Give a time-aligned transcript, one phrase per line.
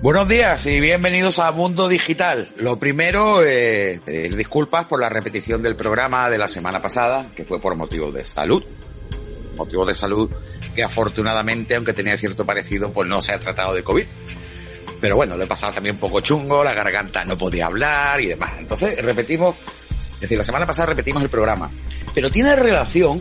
[0.00, 2.52] Buenos días y bienvenidos a Mundo Digital.
[2.54, 7.44] Lo primero, eh, pedir disculpas por la repetición del programa de la semana pasada, que
[7.44, 8.62] fue por motivos de salud.
[9.56, 10.30] Motivos de salud
[10.76, 14.04] que afortunadamente, aunque tenía cierto parecido, pues no se ha tratado de COVID.
[15.00, 18.26] Pero bueno, lo he pasado también un poco chungo, la garganta no podía hablar y
[18.26, 18.52] demás.
[18.60, 19.56] Entonces, repetimos,
[20.14, 21.70] es decir, la semana pasada repetimos el programa.
[22.14, 23.20] Pero tiene relación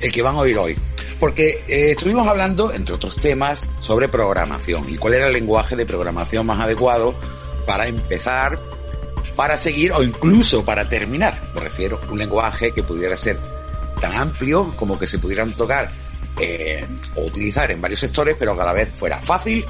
[0.00, 0.76] el que van a oír hoy.
[1.18, 5.86] Porque eh, estuvimos hablando, entre otros temas, sobre programación y cuál era el lenguaje de
[5.86, 7.14] programación más adecuado
[7.66, 8.58] para empezar,
[9.36, 11.50] para seguir o incluso para terminar.
[11.54, 13.38] Me refiero a un lenguaje que pudiera ser
[14.00, 15.90] tan amplio como que se pudieran tocar
[16.38, 19.64] eh, o utilizar en varios sectores, pero que a la vez fuera fácil,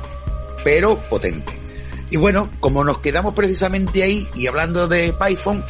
[0.62, 1.60] pero potente.
[2.10, 5.64] Y bueno, como nos quedamos precisamente ahí y hablando de Python,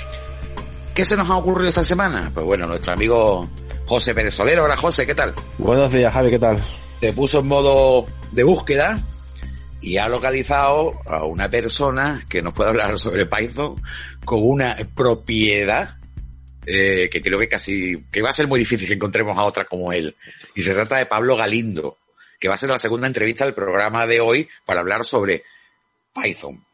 [0.95, 2.31] ¿qué se nos ha ocurrido esta semana?
[2.33, 3.49] Pues bueno, nuestro amigo
[3.87, 4.65] José Pérez Solero.
[4.65, 5.35] Hola José, ¿qué tal?
[5.59, 6.63] Buenos días, Javi, ¿qué tal?
[7.01, 9.01] Te puso en modo de búsqueda
[9.81, 13.75] y ha localizado a una persona que nos puede hablar sobre Python
[14.25, 15.97] con una propiedad
[16.65, 19.65] eh, que creo que casi, que va a ser muy difícil que encontremos a otra
[19.65, 20.17] como él.
[20.55, 21.99] Y se trata de Pablo Galindo,
[22.39, 25.43] que va a ser la segunda entrevista del programa de hoy para hablar sobre
[26.15, 26.65] Python.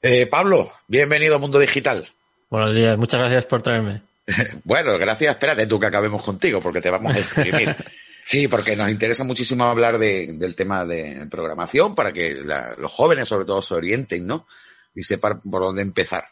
[0.00, 2.08] Eh, Pablo, bienvenido a Mundo Digital.
[2.52, 4.02] Buenos días, muchas gracias por traerme.
[4.64, 5.36] bueno, gracias.
[5.36, 7.74] Espérate tú que acabemos contigo porque te vamos a exprimir.
[8.24, 12.92] Sí, porque nos interesa muchísimo hablar de, del tema de programación para que la, los
[12.92, 14.46] jóvenes sobre todo se orienten, ¿no?
[14.94, 16.28] Y sepan por dónde empezar.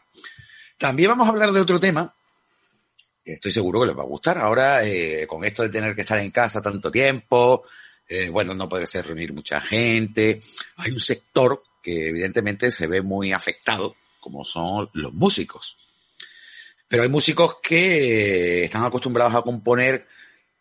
[0.77, 2.13] También vamos a hablar de otro tema
[3.25, 4.37] que estoy seguro que les va a gustar.
[4.37, 7.65] Ahora, eh, con esto de tener que estar en casa tanto tiempo,
[8.07, 10.41] eh, bueno, no puede ser reunir mucha gente.
[10.77, 15.75] Hay un sector que evidentemente se ve muy afectado, como son los músicos.
[16.91, 20.05] Pero hay músicos que están acostumbrados a componer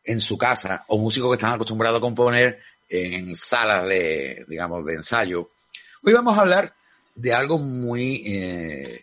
[0.04, 4.94] en su casa o músicos que están acostumbrados a componer en salas de, digamos, de
[4.94, 5.50] ensayo.
[6.04, 6.72] Hoy vamos a hablar
[7.16, 9.02] de algo muy, eh,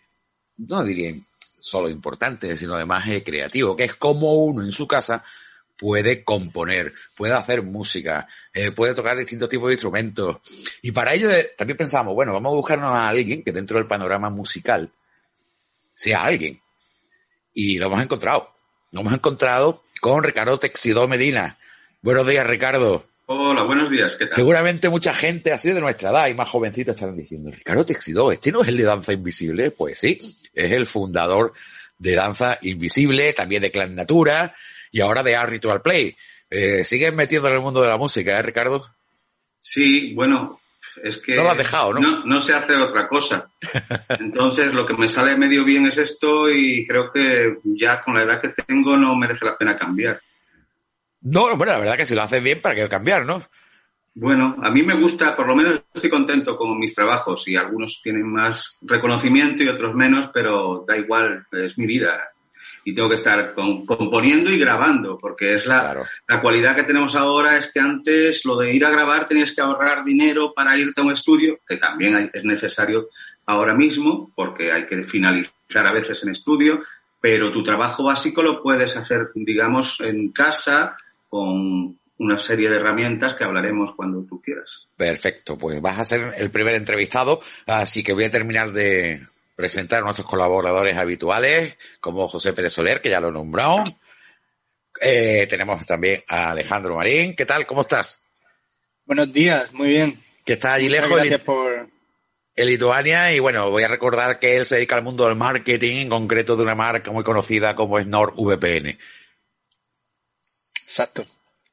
[0.56, 1.16] no diría
[1.60, 5.22] solo importante, sino además eh, creativo, que es cómo uno en su casa
[5.78, 10.38] puede componer, puede hacer música, eh, puede tocar distintos tipos de instrumentos.
[10.82, 13.86] Y para ello eh, también pensamos, bueno, vamos a buscarnos a alguien que dentro del
[13.86, 14.90] panorama musical
[15.94, 16.62] sea alguien
[17.58, 18.52] y lo hemos encontrado.
[18.92, 21.58] Lo hemos encontrado con Ricardo Texidó Medina.
[22.04, 23.04] Buenos días, Ricardo.
[23.26, 24.16] Hola, buenos días.
[24.16, 24.36] ¿Qué tal?
[24.36, 28.52] Seguramente mucha gente así de nuestra edad y más jovencitos estarán diciendo, Ricardo Texidó, ¿este
[28.52, 29.72] no es el de Danza Invisible?
[29.72, 31.54] Pues sí, es el fundador
[31.98, 34.54] de Danza Invisible, también de Clan Natura
[34.92, 36.16] y ahora de Art Ritual Play.
[36.52, 38.88] Eh, ¿Sigues metiendo en el mundo de la música, eh, Ricardo?
[39.60, 40.62] Sí, bueno,
[41.04, 42.00] es que no lo has dejado, ¿no?
[42.00, 42.26] ¿no?
[42.26, 43.50] No sé hacer otra cosa.
[44.20, 48.24] Entonces, lo que me sale medio bien es esto y creo que ya con la
[48.24, 50.20] edad que tengo no merece la pena cambiar.
[51.22, 53.42] No, bueno, la verdad que si lo haces bien, ¿para qué cambiar, no?
[54.14, 58.02] Bueno, a mí me gusta, por lo menos estoy contento con mis trabajos y algunos
[58.02, 62.24] tienen más reconocimiento y otros menos, pero da igual, es mi vida
[62.88, 66.06] y tengo que estar con, componiendo y grabando, porque es la, claro.
[66.26, 69.60] la cualidad que tenemos ahora es que antes lo de ir a grabar tenías que
[69.60, 73.10] ahorrar dinero para irte a un estudio, que también hay, es necesario
[73.46, 76.82] ahora mismo, porque hay que finalizar a veces en estudio,
[77.20, 80.96] pero tu trabajo básico lo puedes hacer, digamos, en casa
[81.28, 84.88] con una serie de herramientas que hablaremos cuando tú quieras.
[84.96, 90.02] Perfecto, pues vas a ser el primer entrevistado, así que voy a terminar de presentar
[90.02, 93.84] a nuestros colaboradores habituales, como José Pérez Soler, que ya lo he nombrado.
[95.02, 97.36] Eh, tenemos también a Alejandro Marín.
[97.36, 97.66] ¿Qué tal?
[97.66, 98.22] ¿Cómo estás?
[99.04, 100.24] Buenos días, muy bien.
[100.46, 101.90] Que está allí Muchas lejos Gracias en, por...
[102.56, 106.02] en Lituania y bueno, voy a recordar que él se dedica al mundo del marketing,
[106.04, 108.96] en concreto de una marca muy conocida como es NordVPN.
[110.84, 111.26] Exacto.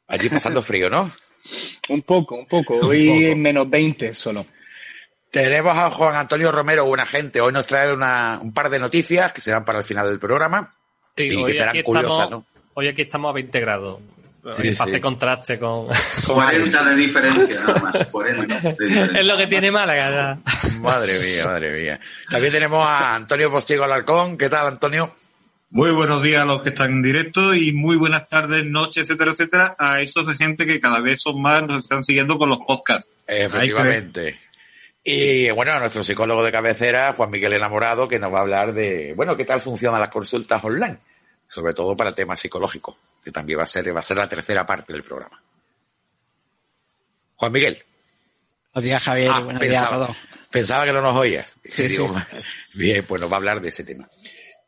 [0.07, 1.13] Allí pasando frío, ¿no?
[1.91, 2.77] Un poco, un poco.
[2.77, 3.21] Un Hoy poco.
[3.21, 4.47] en menos 20 solo.
[5.35, 7.41] Tenemos a Juan Antonio Romero, buena gente.
[7.41, 10.73] Hoy nos trae una, un par de noticias que serán para el final del programa
[11.17, 12.47] Sí, y hoy, que serán aquí curiosas, estamos, ¿no?
[12.75, 14.01] hoy aquí estamos a 20 grados.
[14.53, 15.89] Sí, hace contraste con...
[16.25, 18.07] 40 de diferencia, nada más.
[18.13, 19.21] 40 de diferencia.
[19.21, 20.11] es lo que tiene Málaga.
[20.11, 20.79] ya.
[20.79, 22.01] Madre mía, madre mía.
[22.31, 24.39] También tenemos a Antonio Postigo Alarcón.
[24.39, 25.13] ¿Qué tal, Antonio?
[25.71, 29.33] Muy buenos días a los que están en directo y muy buenas tardes, noches, etcétera,
[29.33, 32.59] etcétera, a esos de gente que cada vez son más, nos están siguiendo con los
[32.59, 33.09] podcasts.
[33.27, 34.44] Efectivamente.
[35.07, 38.73] Y bueno, a nuestro psicólogo de cabecera, Juan Miguel Enamorado, que nos va a hablar
[38.73, 40.99] de, bueno, qué tal funcionan las consultas online,
[41.47, 44.65] sobre todo para temas psicológicos, que también va a ser, va a ser la tercera
[44.65, 45.43] parte del programa.
[47.37, 47.85] Juan Miguel.
[48.73, 49.31] Buenos días, Javier.
[49.31, 50.17] Ah, Buenos días a pensaba, todos.
[50.51, 51.55] pensaba que no nos oías.
[51.63, 52.15] Sí, Digo,
[52.73, 54.09] Bien, pues nos va a hablar de ese tema.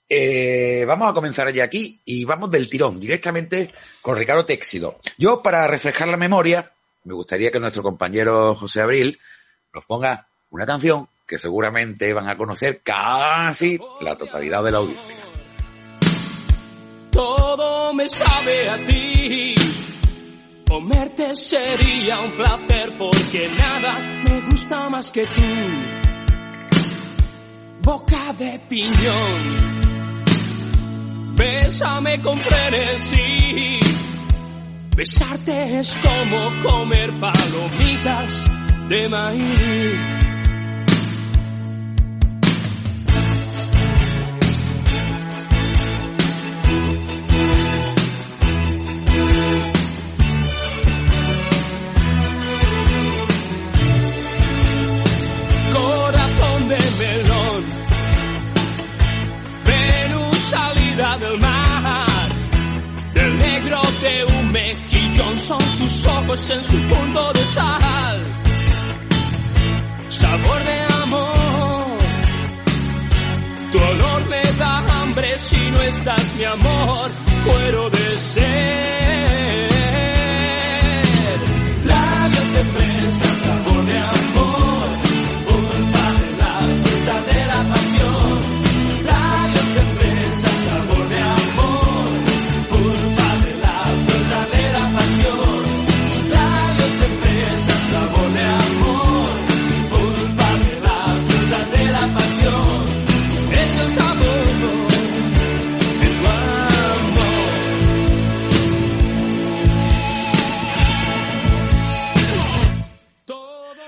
[0.06, 3.72] Eh, vamos a comenzar ya aquí y vamos del tirón, directamente
[4.02, 5.00] con Ricardo Téxido.
[5.16, 6.70] Yo, para reflejar la memoria,
[7.04, 9.18] me gustaría que nuestro compañero José Abril
[9.76, 15.17] nos ponga una canción que seguramente van a conocer casi la totalidad de la audiencia.
[17.11, 19.55] Todo me sabe a ti.
[20.67, 25.43] Comerte sería un placer porque nada me gusta más que tú.
[27.82, 29.76] Boca de piñón.
[31.37, 33.79] Bésame con frenesí.
[34.96, 38.49] Besarte es como comer palomitas
[38.88, 40.00] de maíz.
[55.72, 57.64] Corazón de melón.
[59.64, 62.28] Venus salida del mar.
[63.14, 68.45] Del negro de un mejillón son tus ojos en su punto de sal.
[70.18, 71.98] Sabor de amor.
[73.70, 77.10] Tu olor me da hambre si no estás mi amor.
[77.44, 79.75] Muero de ser.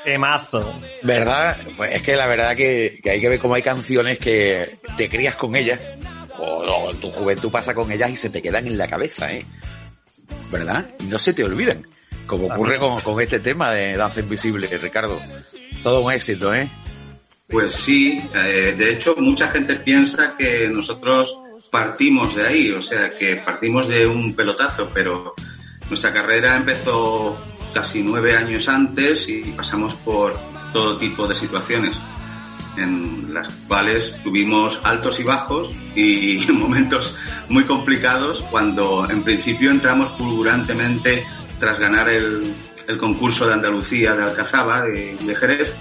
[0.09, 0.73] Temazo.
[1.03, 1.59] ¿Verdad?
[1.77, 5.09] Pues es que la verdad que, que hay que ver cómo hay canciones que te
[5.09, 5.95] crías con ellas,
[6.39, 9.45] o, o tu juventud pasa con ellas y se te quedan en la cabeza, ¿eh?
[10.51, 10.91] ¿Verdad?
[11.01, 11.87] Y no se te olvidan.
[12.27, 15.21] Como ocurre con, con este tema de Danza Invisible, Ricardo.
[15.83, 16.69] Todo un éxito, ¿eh?
[17.49, 21.37] Pues sí, eh, de hecho mucha gente piensa que nosotros
[21.71, 25.35] partimos de ahí, o sea, que partimos de un pelotazo, pero
[25.89, 27.39] nuestra carrera empezó
[27.73, 30.39] casi nueve años antes y pasamos por
[30.73, 31.97] todo tipo de situaciones
[32.77, 37.17] en las cuales tuvimos altos y bajos y momentos
[37.49, 41.25] muy complicados cuando en principio entramos fulgurantemente
[41.59, 42.53] tras ganar el,
[42.87, 45.73] el concurso de Andalucía de Alcazaba, de, de Jerez,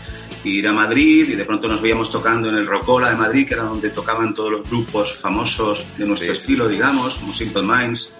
[0.43, 3.47] y ir a Madrid y de pronto nos veíamos tocando en el Rocola de Madrid,
[3.47, 6.39] que era donde tocaban todos los grupos famosos de nuestro Sí.
[6.39, 8.11] estilo, digamos, como Simple Minds,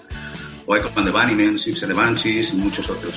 [0.66, 3.14] o Echo and the Bunnymen, Six and the Banshees y muchos otros.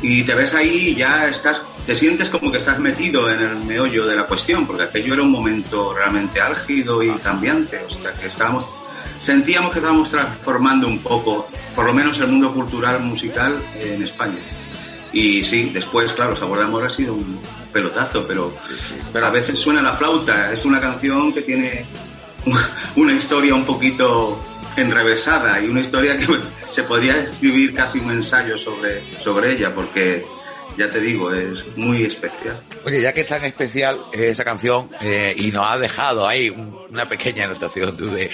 [0.00, 3.56] Y te ves ahí y ya estás, te sientes como que estás metido en el
[3.64, 8.12] meollo de la cuestión, porque aquello era un momento realmente álgido y cambiante, o sea
[8.12, 8.64] que estábamos,
[9.20, 14.38] sentíamos que estábamos transformando un poco, por lo menos el mundo cultural musical en España.
[15.12, 17.40] Y sí, después, claro, Sabor de Amor ha sido un
[17.72, 18.52] pelotazo, pero,
[19.12, 20.52] pero a veces suena la flauta.
[20.52, 21.84] Es una canción que tiene
[22.94, 24.38] una historia un poquito
[24.80, 26.26] enrevesada y una historia que
[26.70, 30.24] se podría escribir casi un ensayo sobre, sobre ella, porque
[30.76, 32.60] ya te digo, es muy especial.
[32.84, 36.50] Oye, ya que es tan especial eh, esa canción eh, y nos ha dejado ahí
[36.50, 38.30] un- una pequeña anotación tú de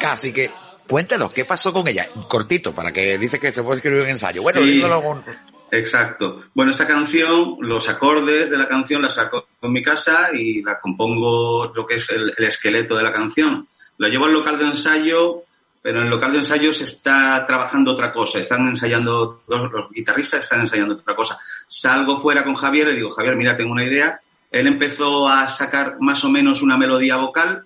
[0.00, 0.50] casi que
[0.88, 4.42] cuéntanos qué pasó con ella, cortito, para que dice que se puede escribir un ensayo.
[4.42, 4.80] Bueno, Sí.
[4.80, 5.24] con-
[5.70, 6.42] Exacto.
[6.54, 10.78] Bueno, esta canción, los acordes de la canción la saco en mi casa y la
[10.78, 13.66] compongo lo que es el, el esqueleto de la canción.
[13.96, 15.44] Lo llevo al local de ensayo,
[15.82, 18.38] pero en el local de ensayo se está trabajando otra cosa.
[18.38, 21.38] Están ensayando, los, guitarristas están ensayando otra cosa.
[21.66, 24.20] Salgo fuera con Javier y digo, Javier, mira, tengo una idea.
[24.50, 27.64] Él empezó a sacar más o menos una melodía vocal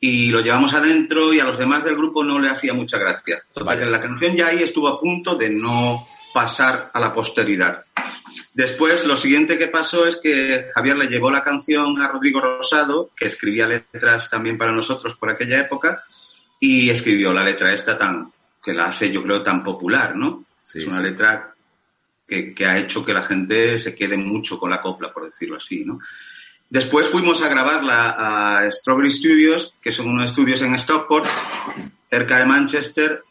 [0.00, 3.42] y lo llevamos adentro y a los demás del grupo no le hacía mucha gracia.
[3.52, 3.80] Total, Vale.
[3.80, 7.84] que la canción ya ahí estuvo a punto de no pasar a la posteridad.
[8.54, 13.10] Después, lo siguiente que pasó es que Javier le llevó la canción a Rodrigo Rosado,
[13.16, 16.04] que escribía letras también para nosotros por aquella época,
[16.60, 18.32] y escribió la letra esta tan,
[18.62, 20.44] que la hace yo creo tan popular, ¿no?
[20.64, 21.04] Sí, es una sí.
[21.04, 21.54] letra
[22.26, 25.56] que, que ha hecho que la gente se quede mucho con la copla, por decirlo
[25.56, 26.00] así, ¿no?
[26.68, 28.16] Después fuimos a grabarla
[28.64, 31.26] a Strawberry Studios, que son unos estudios en Stockport,
[32.10, 33.22] cerca de Manchester,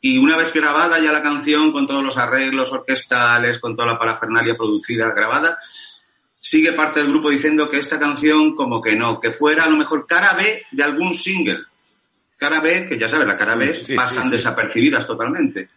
[0.00, 3.98] y una vez grabada ya la canción, con todos los arreglos orquestales, con toda la
[3.98, 5.58] parafernalia producida, grabada,
[6.38, 9.76] sigue parte del grupo diciendo que esta canción como que no, que fuera a lo
[9.76, 11.64] mejor cara B de algún single.
[12.36, 14.32] Cara B, que ya sabes, la cara B sí, sí, pasan sí.
[14.32, 15.68] desapercibidas totalmente.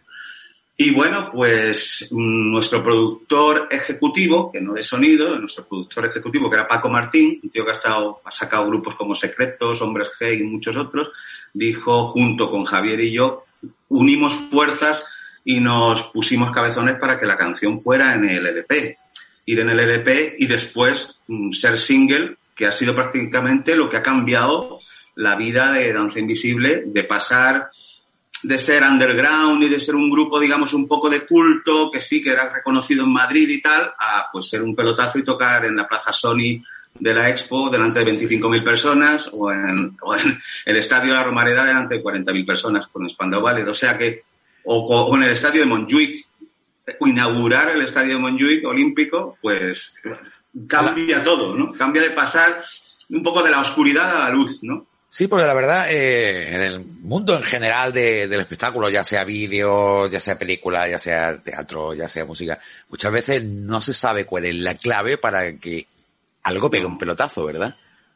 [0.80, 6.54] Y bueno, pues mm, nuestro productor ejecutivo, que no de sonido, nuestro productor ejecutivo, que
[6.54, 10.38] era Paco Martín, un tío que ha, estado, ha sacado grupos como Secretos, Hombres G
[10.38, 11.08] y muchos otros,
[11.52, 13.44] dijo, junto con Javier y yo,
[13.88, 15.04] unimos fuerzas
[15.44, 18.98] y nos pusimos cabezones para que la canción fuera en el LP.
[19.46, 23.96] Ir en el LP y después mm, ser single, que ha sido prácticamente lo que
[23.96, 24.78] ha cambiado
[25.18, 27.70] la vida de Danza Invisible, de pasar
[28.42, 32.22] de ser underground y de ser un grupo, digamos, un poco de culto, que sí
[32.22, 35.74] que era reconocido en Madrid y tal, a pues ser un pelotazo y tocar en
[35.74, 36.62] la Plaza Sony
[36.94, 41.64] de la Expo delante de 25.000 personas o en, o en el Estadio la Romareda
[41.64, 43.66] delante de 40.000 personas con Spandau Ballet.
[43.66, 44.22] O sea que,
[44.64, 46.26] o, o en el Estadio de Montjuic,
[47.00, 49.92] inaugurar el Estadio de Montjuic olímpico, pues
[50.68, 51.72] cambia todo, ¿no?
[51.72, 52.62] Cambia de pasar
[53.10, 54.86] un poco de la oscuridad a la luz, ¿no?
[55.10, 59.24] Sí, porque la verdad, eh, en el mundo en general de- del espectáculo, ya sea
[59.24, 62.58] vídeo, ya sea película, ya sea teatro, ya sea música,
[62.90, 65.86] muchas veces no se sabe cuál es la clave para que
[66.42, 67.74] algo pegue un pelotazo, ¿verdad?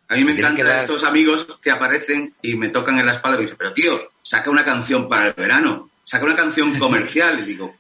[0.09, 3.37] A mí me encantan dar- estos amigos que aparecen y me tocan en la espalda
[3.37, 7.41] y me dicen, pero tío, saca una canción para el verano, saca una canción comercial.
[7.41, 7.75] Y digo,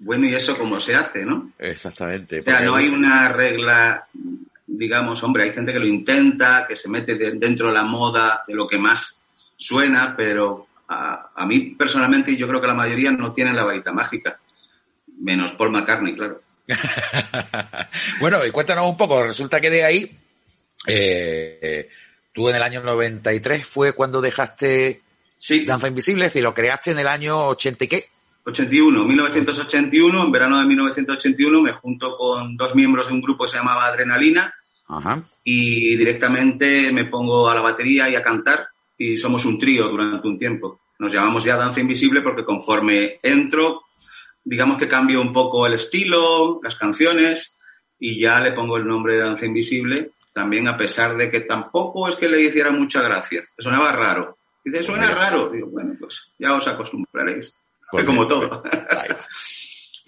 [0.00, 1.52] bueno, ¿y eso cómo se hace, no?
[1.60, 2.40] Exactamente.
[2.40, 4.06] O sea, no hay una regla,
[4.66, 8.42] digamos, hombre, hay gente que lo intenta, que se mete de- dentro de la moda
[8.46, 9.18] de lo que más
[9.56, 13.64] suena, pero a, a mí personalmente y yo creo que la mayoría no tienen la
[13.64, 14.38] varita mágica.
[15.20, 16.42] Menos Paul McCartney, claro.
[18.20, 19.22] bueno, y cuéntanos un poco.
[19.22, 20.10] Resulta que de ahí,
[20.86, 21.88] eh,
[22.32, 25.00] tú en el año 93 fue cuando dejaste
[25.38, 28.04] Sí, Danza Invisible, es decir, lo creaste en el año 80 y qué.
[28.46, 33.50] 81, 1981, en verano de 1981 me junto con dos miembros de un grupo que
[33.50, 34.54] se llamaba Adrenalina
[34.86, 35.20] Ajá.
[35.42, 40.28] y directamente me pongo a la batería y a cantar y somos un trío durante
[40.28, 40.80] un tiempo.
[41.00, 43.82] Nos llamamos ya Danza Invisible porque conforme entro,
[44.44, 47.58] digamos que cambio un poco el estilo, las canciones
[47.98, 52.08] y ya le pongo el nombre de Danza Invisible, también a pesar de que tampoco
[52.08, 54.36] es que le hiciera mucha gracia, sonaba raro.
[54.64, 55.48] Dice, suena raro.
[55.50, 57.52] Digo, bueno, pues ya os acostumbraréis.
[57.90, 58.62] Pues como bien, todo.
[58.62, 59.16] pues.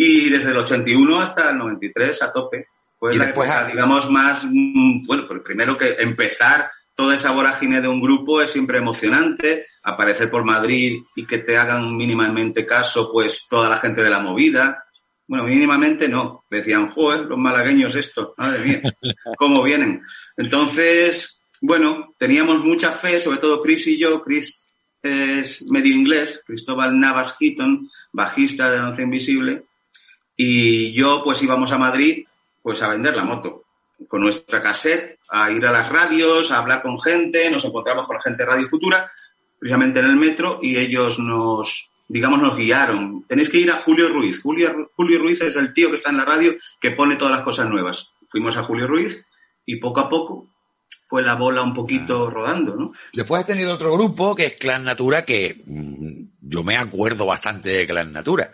[0.01, 2.69] Y desde el 81 hasta el 93 a tope.
[2.99, 7.15] Pues Y la después, época, ah, digamos, más, mm, bueno, pues primero que empezar toda
[7.15, 11.97] esa vorágine de un grupo es siempre emocionante, aparecer por Madrid y que te hagan
[11.97, 14.85] mínimamente caso, pues toda la gente de la movida.
[15.27, 16.45] Bueno, mínimamente no.
[16.51, 18.83] Decían, joder, los malagueños esto, madre mía,
[19.37, 20.03] cómo vienen.
[20.37, 24.23] Entonces, bueno, teníamos mucha fe, sobre todo Chris y yo.
[24.23, 24.67] Chris
[25.03, 29.65] es medio inglés, Cristóbal Navas Heaton, bajista de Danza Invisible,
[30.37, 32.25] y yo pues íbamos a Madrid
[32.63, 33.65] pues a vender la moto
[34.07, 38.17] con nuestra cassette, a ir a las radios, a hablar con gente, nos encontramos con
[38.17, 39.11] la gente de Radio Futura,
[39.59, 43.25] precisamente en el metro, y ellos nos, digamos, nos guiaron.
[43.25, 44.41] Tenéis que ir a Julio Ruiz.
[44.41, 47.43] Julio, Julio Ruiz es el tío que está en la radio que pone todas las
[47.43, 48.13] cosas nuevas.
[48.31, 49.25] Fuimos a Julio Ruiz
[49.67, 50.49] y poco a poco
[51.09, 52.93] fue la bola un poquito rodando, ¿no?
[53.15, 57.71] Después has tenido otro grupo que es Clan Natura, que mm, yo me acuerdo bastante
[57.71, 58.53] de Clan Natura.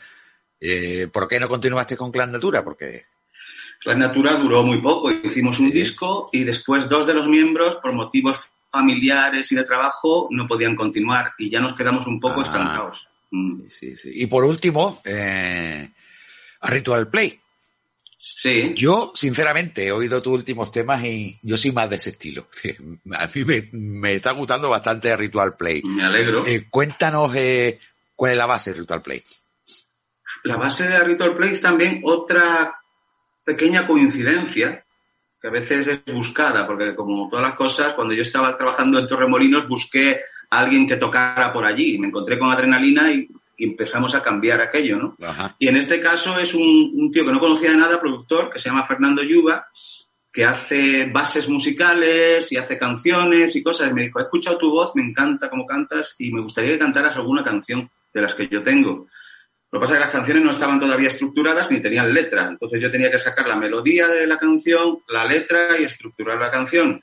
[0.60, 2.62] Eh, ¿Por qué no continuaste con Clan Natura?
[2.62, 3.06] Porque
[3.84, 5.10] La Natura duró muy poco.
[5.10, 5.78] Hicimos un Sí.
[5.80, 8.38] disco y después dos de los miembros, por motivos
[8.72, 12.44] familiares y de trabajo, no podían continuar y ya nos quedamos un poco Ah.
[12.44, 12.98] estancados.
[13.30, 13.62] Mm.
[13.68, 14.10] sí, sí.
[14.14, 15.90] Y por último, eh,
[16.60, 17.40] a Ritual Play.
[18.26, 22.46] Sí, Yo, sinceramente, he oído tus últimos temas y yo soy más de ese estilo.
[23.12, 25.82] A mí me, me está gustando bastante Ritual Play.
[25.82, 26.46] me alegro.
[26.46, 27.78] Eh, cuéntanos eh,
[28.16, 29.22] cuál es la base de Ritual Play.
[30.44, 32.74] La base de Ritual Play es también otra
[33.44, 34.82] pequeña coincidencia
[35.40, 39.06] que a veces es buscada, porque como todas las cosas, cuando yo estaba trabajando en
[39.06, 41.98] Torremolinos busqué a alguien que tocara por allí.
[41.98, 45.16] Me encontré con Adrenalina y, y empezamos a cambiar aquello, ¿no?
[45.22, 45.56] Ajá.
[45.58, 48.58] Y en este caso es un, un tío que no conocía de nada, productor, que
[48.58, 49.66] se llama Fernando Yuba,
[50.32, 53.90] que hace bases musicales y hace canciones y cosas.
[53.90, 56.78] Y me dijo, he escuchado tu voz, me encanta cómo cantas y me gustaría que
[56.78, 59.06] cantaras alguna canción de las que yo tengo.
[59.70, 62.48] Lo que pasa es que las canciones no estaban todavía estructuradas ni tenían letra.
[62.48, 66.50] Entonces yo tenía que sacar la melodía de la canción, la letra y estructurar la
[66.50, 67.00] canción.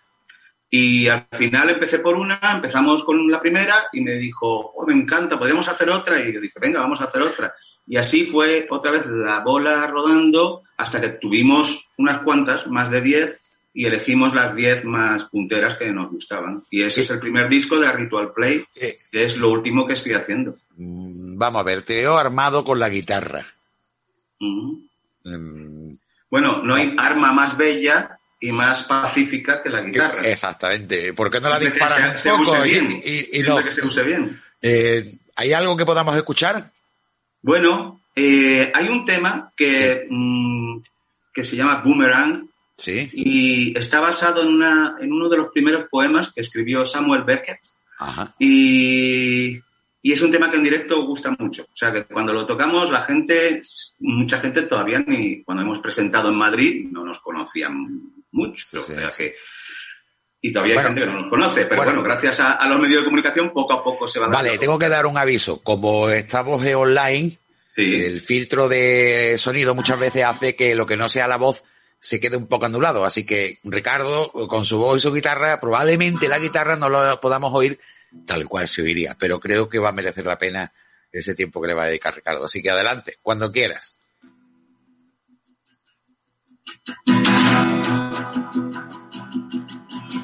[0.73, 4.93] Y al final empecé por una, empezamos con la primera y me dijo, oh, me
[4.93, 6.17] encanta, podríamos hacer otra.
[6.21, 7.53] Y yo dije, venga, vamos a hacer otra.
[7.85, 13.01] Y así fue otra vez la bola rodando hasta que tuvimos unas cuantas, más de
[13.01, 13.39] 10,
[13.73, 16.63] y elegimos las 10 más punteras que nos gustaban.
[16.69, 19.93] Y ese es el primer disco de Ritual Play, Eh, que es lo último que
[19.93, 20.55] estoy haciendo.
[20.77, 23.45] mm, vamos a ver, te veo armado con la guitarra.
[24.39, 25.95] Mm,
[26.29, 30.27] Bueno, no hay arma más bella y más pacífica que la guitarra.
[30.27, 31.13] Exactamente.
[31.13, 33.57] ¿Por qué no la Siempre que disparan se- un se use poco y, no?
[33.57, 34.41] que se use bien.
[34.61, 36.69] Eh, ¿Hay algo que podamos escuchar?
[37.41, 40.79] Bueno, eh, hay un tema que, mm,
[41.33, 43.09] que se llama Boomerang Sí.
[43.13, 47.59] y está basado en, una, en uno de los primeros poemas que escribió Samuel Beckett
[47.99, 48.33] Ajá.
[48.39, 49.59] y,
[50.01, 51.63] y es un tema que en directo gusta mucho.
[51.63, 53.61] O sea, que cuando lo tocamos la gente,
[53.99, 58.65] mucha gente todavía ni cuando hemos presentado en Madrid no nos conocían mucho.
[58.69, 58.93] Sí, o sí.
[58.93, 59.35] sea que,
[60.41, 60.89] y todavía Bueno.
[60.89, 61.91] hay gente que no nos conoce, pero Bueno.
[62.01, 64.79] bueno, gracias a, a los medios de comunicación poco a poco se va Vale, tengo
[64.79, 65.61] que dar un aviso.
[65.61, 67.37] Como estamos online,
[67.73, 67.83] Sí.
[67.83, 71.63] el filtro de sonido muchas veces hace que lo que no sea la voz
[71.99, 73.05] se quede un poco anulado.
[73.05, 77.51] Así que Ricardo, con su voz y su guitarra, probablemente la guitarra no lo podamos
[77.53, 77.79] oír
[78.25, 80.73] tal cual se oiría, pero creo que va a merecer la pena
[81.13, 82.43] ese tiempo que le va a dedicar Ricardo.
[82.45, 83.97] Así que adelante, cuando quieras.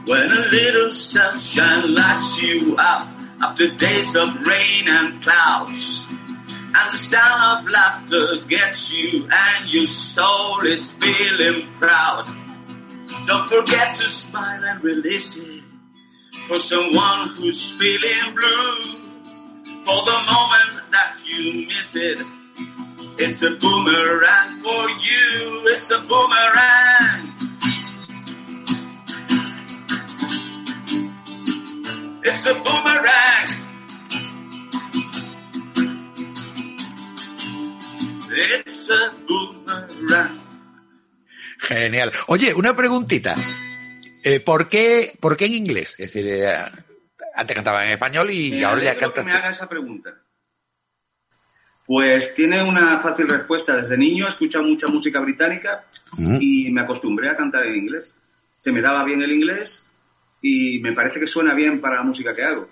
[0.07, 3.09] When a little sunshine lights you up
[3.41, 9.85] after days of rain and clouds, and the sound of laughter gets you and your
[9.85, 12.25] soul is feeling proud.
[13.25, 15.61] Don't forget to smile and release it
[16.47, 18.83] for someone who's feeling blue.
[19.83, 22.19] For the moment that you miss it,
[23.19, 25.63] it's a boomerang for you.
[25.67, 27.46] It's a boomerang.
[32.37, 33.49] It's a boomerang.
[38.29, 40.39] It's a boomerang.
[41.59, 42.11] Genial.
[42.27, 43.35] Oye, una preguntita.
[44.23, 45.95] Eh, ¿por, qué, ¿Por qué en inglés?
[45.99, 46.55] Es decir, eh,
[47.33, 49.25] antes cantaba en español y ahora ya alegro que cantas.
[49.25, 50.13] me haga esa pregunta.
[51.87, 53.77] Pues tiene una fácil respuesta.
[53.77, 56.37] Desde niño he escuchado mucha música británica Mm.
[56.39, 58.15] y me acostumbré a cantar en inglés.
[58.59, 59.83] Se me daba bien el inglés
[60.41, 62.67] y me parece que suena bien para la música que hago.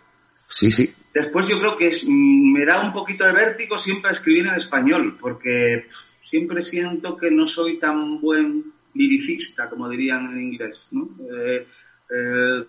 [0.47, 0.93] Sí, sí.
[1.13, 4.55] Después yo creo que es- mm, me da un poquito de vértigo siempre escribir en
[4.55, 5.87] español, porque
[6.23, 10.87] siempre siento que no soy tan buen liricista, como dirían en inglés.
[10.91, 11.09] ¿no?
[11.35, 11.65] Eh,
[12.09, 12.63] eh,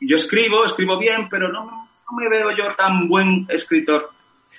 [0.00, 4.10] yo escribo, escribo bien, pero no, no me veo yo tan buen escritor.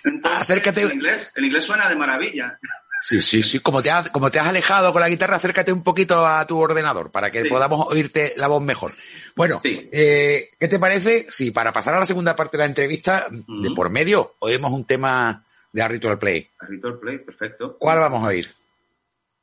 [0.06, 0.82] Entonces, Acércate.
[0.84, 2.58] El inglés, el inglés suena de maravilla.
[3.06, 3.60] Sí, sí, sí.
[3.60, 6.58] Como te, has, como te has alejado con la guitarra, acércate un poquito a tu
[6.58, 7.50] ordenador para que Sí.
[7.50, 8.94] podamos oírte la voz mejor.
[9.36, 9.90] Bueno, Sí.
[9.92, 13.72] eh, ¿qué te parece si para pasar a la segunda parte de la entrevista, de
[13.72, 16.50] por medio, oímos un tema de A Ritual Play?
[16.60, 17.76] A Ritual Play, perfecto.
[17.78, 18.50] ¿Cuál vamos a oír?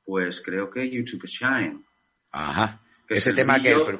[0.07, 1.81] Pues creo que You Took a Shine.
[2.33, 2.81] Ajá.
[3.07, 3.99] que Ese tema brillo- que...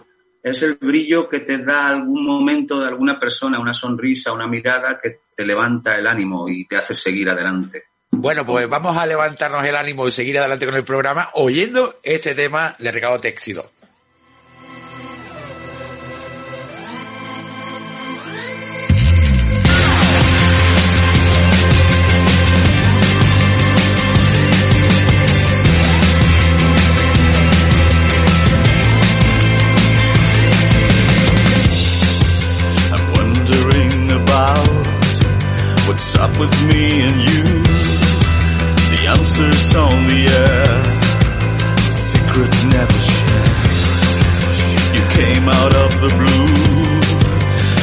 [0.49, 4.99] es el brillo que te da algún momento de alguna persona, una sonrisa, una mirada
[5.03, 7.90] que te levanta el ánimo y te hace seguir adelante.
[8.21, 12.35] Bueno, pues vamos a levantarnos el ánimo y seguir adelante con el programa oyendo este
[12.35, 13.71] tema de Ricardo Texido.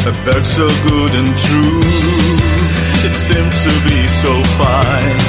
[0.07, 1.81] A bird so good and true.
[3.07, 5.19] It seemed to be so fine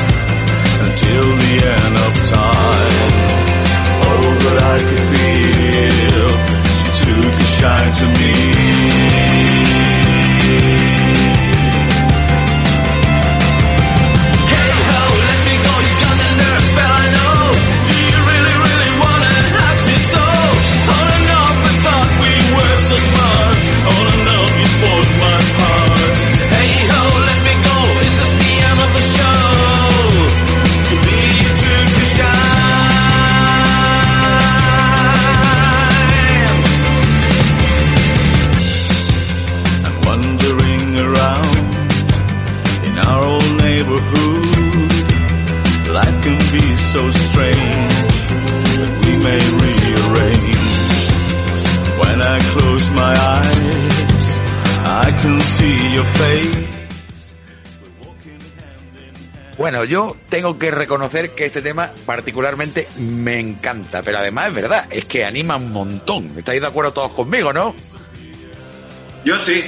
[0.86, 3.12] until the end of time.
[4.06, 6.30] All that I could feel,
[6.76, 9.88] she took a shine to me.
[59.56, 64.87] Bueno, yo tengo que reconocer que este tema particularmente me encanta, pero además es verdad,
[64.88, 66.34] es que anima un montón.
[66.38, 67.74] ¿Estáis de acuerdo todos conmigo, no?
[69.24, 69.64] Yo sí.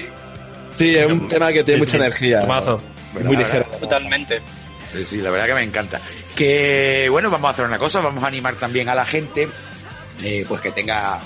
[0.77, 1.97] Sí, es un tema que tiene Sí, mucha sí.
[1.97, 2.40] energía.
[2.43, 2.81] Tomazo.
[3.25, 3.64] Muy ligero.
[3.81, 4.40] Totalmente.
[4.95, 6.01] Sí, sí, la verdad que me encanta.
[6.37, 9.49] Que bueno, vamos a hacer una cosa, vamos a animar también a la gente,
[10.23, 11.21] eh, pues que tenga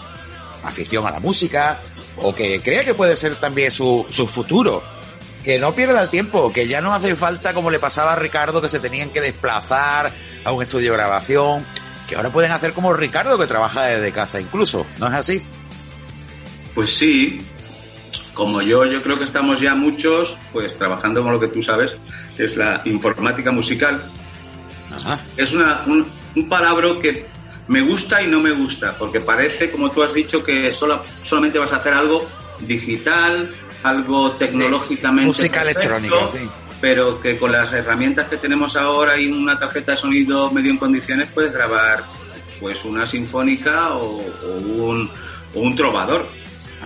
[0.64, 1.80] afición a la música
[2.18, 4.82] o que crea que puede ser también su, su futuro.
[5.44, 8.62] Que no pierda el tiempo, que ya no hace falta como le pasaba a Ricardo
[8.62, 10.10] que se tenían que desplazar
[10.42, 11.66] a un estudio de grabación,
[12.08, 15.42] que ahora pueden hacer como Ricardo que trabaja desde casa incluso, ¿no es así?
[16.74, 17.40] Pues sí,
[18.32, 21.96] como yo, yo creo que estamos ya muchos, pues trabajando con lo que tú sabes,
[22.36, 24.02] que es la informática musical.
[24.94, 25.20] Ajá.
[25.36, 27.26] Es una, un, un palabra que
[27.68, 31.58] me gusta y no me gusta, porque parece, como tú has dicho, que solo, solamente
[31.58, 32.26] vas a hacer algo
[32.60, 35.26] digital, algo tecnológicamente.
[35.26, 36.48] Música perfecto, electrónica, sí.
[36.80, 40.76] Pero que con las herramientas que tenemos ahora y una tarjeta de sonido medio en
[40.76, 42.02] condiciones puedes grabar
[42.60, 45.10] pues una sinfónica o, o un,
[45.54, 46.26] o un trovador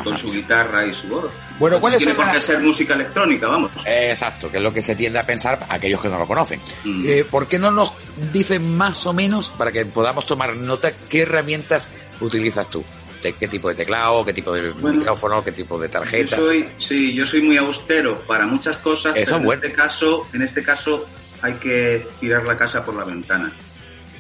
[0.05, 1.31] con su guitarra y su voz.
[1.59, 3.73] Bueno, No ¿cuáles tiene por qué ser música electrónica, vamos.
[3.85, 6.61] Exacto, que es lo que se tiende a pensar aquellos que no lo conocen.
[6.85, 7.05] Mm.
[7.07, 7.93] Eh, ¿Por qué no nos
[8.33, 11.91] dicen más o menos, para que podamos tomar nota, qué herramientas
[12.21, 12.85] utilizas tú?
[13.23, 16.37] ¿De qué tipo de teclado, qué tipo de Bueno, micrófono, qué tipo de Yo tarjeta?
[16.37, 19.63] soy, sí, yo soy muy austero para muchas cosas, Eso pero es en bueno.
[19.65, 21.07] este caso, en este caso
[21.43, 23.53] hay que tirar la casa por la ventana.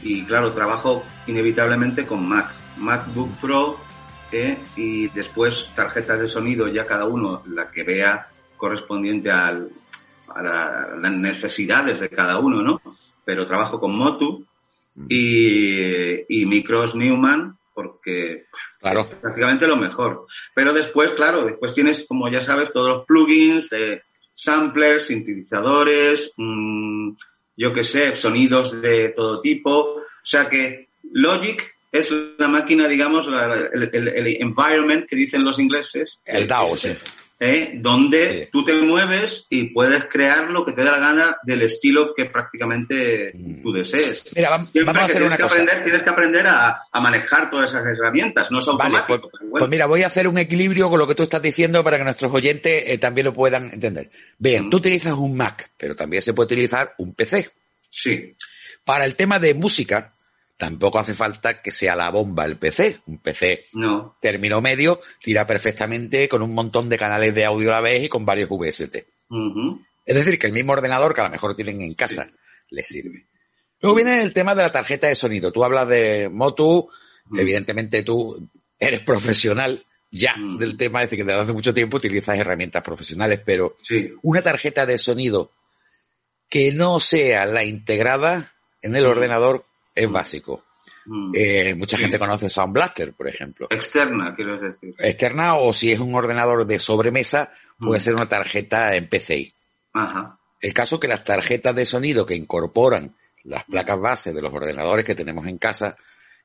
[0.02, 3.80] Y claro, trabajo inevitablemente con Mac, MacBook Pro
[4.32, 9.70] eh, y después tarjetas de sonido ya cada uno la que vea correspondiente al,
[10.34, 12.80] a la- las necesidades de cada uno, ¿no?
[13.24, 14.44] Pero trabajo con Motu
[15.08, 18.46] y, y micros Newman porque
[18.80, 19.02] Claro.
[19.02, 20.26] es prácticamente lo mejor.
[20.54, 24.02] Pero después, claro, después tienes, como ya sabes, todos los plugins de
[24.34, 27.10] samplers, sintetizadores, mm,
[27.56, 29.70] yo qué sé, sonidos de todo tipo.
[29.96, 31.62] O sea que Logic
[31.98, 36.20] es la máquina, digamos, la- la- el, el- el environment que dicen los ingleses.
[36.24, 36.92] El DAO, sí.
[37.40, 37.74] ¿eh?
[37.76, 38.48] donde Sí.
[38.50, 42.24] tú te mueves y puedes crear lo que te dé la gana del estilo que
[42.24, 43.62] prácticamente Mm.
[43.62, 44.24] tú desees.
[44.34, 45.54] Mira, vamos a que hacer tienes una que cosa.
[45.54, 49.06] aprender, tienes que aprender a, a manejar todas esas herramientas, no es Vale, automático.
[49.20, 49.58] pues, pero bueno.
[49.58, 52.04] pues mira, voy a hacer un equilibrio con lo que tú estás diciendo para que
[52.04, 54.10] nuestros oyentes eh, también lo puedan entender.
[54.38, 54.70] Bien, Mm.
[54.70, 57.50] tú utilizas un Mac, pero también se puede utilizar un PC.
[57.88, 58.34] Sí,
[58.84, 60.12] Para el tema de música,
[60.58, 62.98] tampoco hace falta que sea la bomba el PC.
[63.06, 64.16] Un PC no.
[64.20, 68.08] término medio tira perfectamente con un montón de canales de audio a la vez y
[68.10, 68.96] con varios VST.
[70.04, 72.28] Es decir, que el mismo ordenador que a lo mejor tienen en casa
[72.70, 73.24] les sirve.
[73.80, 75.52] Luego viene el tema de la tarjeta de sonido.
[75.52, 76.90] Tú hablas de Motu,
[77.30, 77.38] Mm.
[77.40, 78.48] evidentemente tú
[78.80, 80.56] eres profesional ya Mm.
[80.58, 84.12] del tema, es decir, que desde hace mucho tiempo utilizas herramientas profesionales, pero Sí.
[84.22, 85.50] una tarjeta de sonido
[86.48, 89.10] que no sea la integrada en el Mm.
[89.10, 89.64] ordenador
[89.98, 90.12] es Mm.
[90.12, 90.64] básico.
[91.06, 91.32] Mm.
[91.34, 92.02] Eh, mucha Sí.
[92.02, 93.66] gente conoce Sound Blaster, por ejemplo.
[93.70, 94.94] Externa, quieres decir.
[94.98, 98.02] Externa o si es un ordenador de sobremesa, puede Mm.
[98.02, 99.52] ser una tarjeta en PCI.
[99.94, 100.38] Ajá.
[100.60, 105.04] El caso que las tarjetas de sonido que incorporan las placas base de los ordenadores
[105.04, 105.96] que tenemos en casa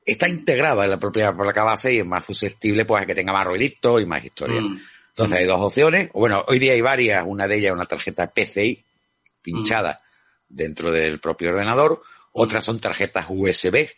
[0.06, 3.32] está integrada en la propia placa base y es más susceptible pues a que tenga
[3.32, 4.60] más ruidito y más historia.
[4.60, 4.80] Mm.
[5.08, 6.10] Entonces hay dos opciones.
[6.12, 7.24] o Bueno, hoy día hay varias.
[7.26, 8.84] Una de ellas es una tarjeta PCI
[9.42, 10.00] pinchada
[10.48, 12.02] dentro del propio ordenador.
[12.36, 13.88] Otras son tarjetas USB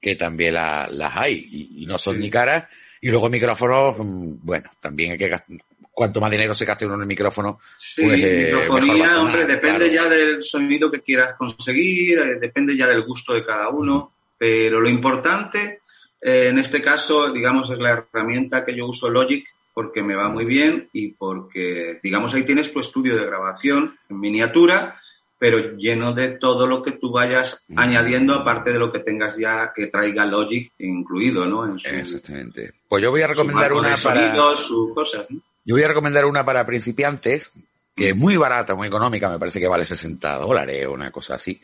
[0.00, 2.64] que también la- las hay y, y no son ni caras.
[3.00, 5.56] Y luego micrófonos, mm, bueno, también hay que gastar.
[5.90, 8.80] Cuanto más dinero se gaste uno en el micrófono, Sí, pues eh, mejor va a
[8.80, 10.08] microfonía, sonar, hombre, depende claro.
[10.10, 14.78] ya del sonido que quieras conseguir, eh, depende ya del gusto de cada uno, pero
[14.80, 15.80] lo importante,
[16.20, 20.28] eh, en este caso, digamos, es la herramienta que yo uso Logic porque me va
[20.28, 25.00] muy bien y porque, digamos, ahí tienes tu estudio de grabación en miniatura,
[25.38, 27.78] pero lleno de todo lo que tú vayas Mm.
[27.78, 31.64] añadiendo, aparte de lo que tengas ya que traiga Logic incluido, ¿no?
[31.66, 32.72] En su, Exactamente.
[32.88, 34.26] Pues yo voy a su recomendar una para.
[34.28, 35.40] sonidos, sus cosas, ¿no?
[35.64, 37.50] Yo voy a recomendar una para principiantes,
[37.94, 41.34] que es muy barata, muy económica, me parece que vale 60 dólares o una cosa
[41.34, 41.60] así,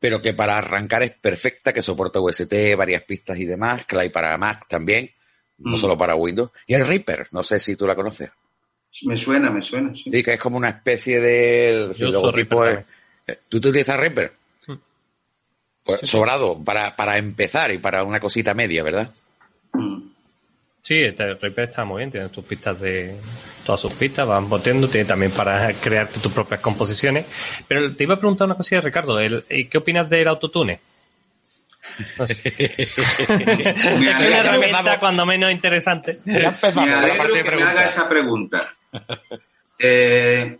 [0.00, 4.02] pero que para arrancar es perfecta, que soporta UST, varias pistas y demás, que la
[4.02, 5.10] hay para Mac también,
[5.58, 5.80] no Mm.
[5.80, 6.50] solo para Windows.
[6.66, 8.30] Y el Reaper, no sé si tú la conoces.
[9.02, 10.10] Me suena, me suena, sí.
[10.10, 11.92] Sí, que es como una especie de...
[11.96, 12.97] Yo el uso logotipo Reaper es-
[13.48, 14.32] ¿Tú te utilizas Reaper?
[15.84, 19.10] Pues sobrado, para, para empezar y para una cosita media, ¿verdad?
[20.82, 23.16] Sí, este Reaper está muy bien, tiene tus pistas de
[23.64, 27.26] todas sus pistas, van boteando, tiene también para crearte tus propias composiciones.
[27.66, 30.80] Pero te iba a preguntar una cosilla, Ricardo, el- ¿y ¿qué opinas del autotune?
[32.18, 32.42] No sé.
[33.98, 36.20] Me una herramienta cuando menos interesante.
[36.24, 38.74] Ya me empezamos la de que me haga esa pregunta.
[39.80, 40.58] Eh,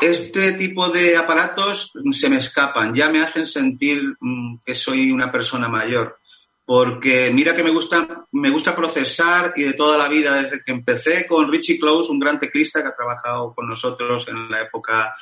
[0.00, 5.30] este tipo de aparatos se me escapan, ya me hacen sentir mm, que soy una
[5.30, 6.18] persona mayor.
[6.64, 10.72] Porque mira que me gusta, me gusta procesar y de toda la vida, desde que
[10.72, 15.12] empecé con Richie Close, un gran teclista que ha trabajado con nosotros en la época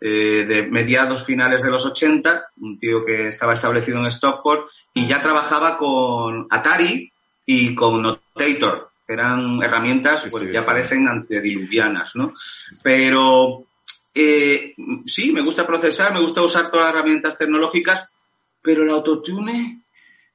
[0.00, 5.06] eh, de mediados finales de los 80, un tío que estaba establecido en Stockport y
[5.06, 7.12] ya trabajaba con Atari
[7.44, 8.90] y con Notator.
[9.06, 10.66] Eran herramientas pues, sí, ya sí.
[10.66, 12.32] parecen antediluvianas, ¿no?
[12.82, 13.66] Pero
[14.14, 14.74] eh,
[15.06, 18.10] sí, me gusta procesar, me gusta usar todas las herramientas tecnológicas,
[18.62, 19.84] pero el autotune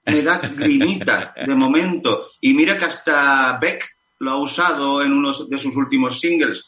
[0.06, 2.32] me da grimita de momento.
[2.42, 6.66] Y mira que hasta Beck lo ha usado en uno de sus últimos singles.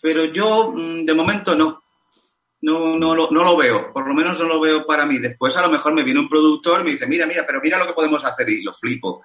[0.00, 1.82] Pero yo, mm, de momento, no.
[2.60, 5.18] No, no, lo, no lo veo, por lo menos no lo veo para mí.
[5.18, 7.78] Después a lo mejor me viene un productor y me dice, mira, mira, pero mira
[7.78, 9.24] lo que podemos hacer y lo flipo.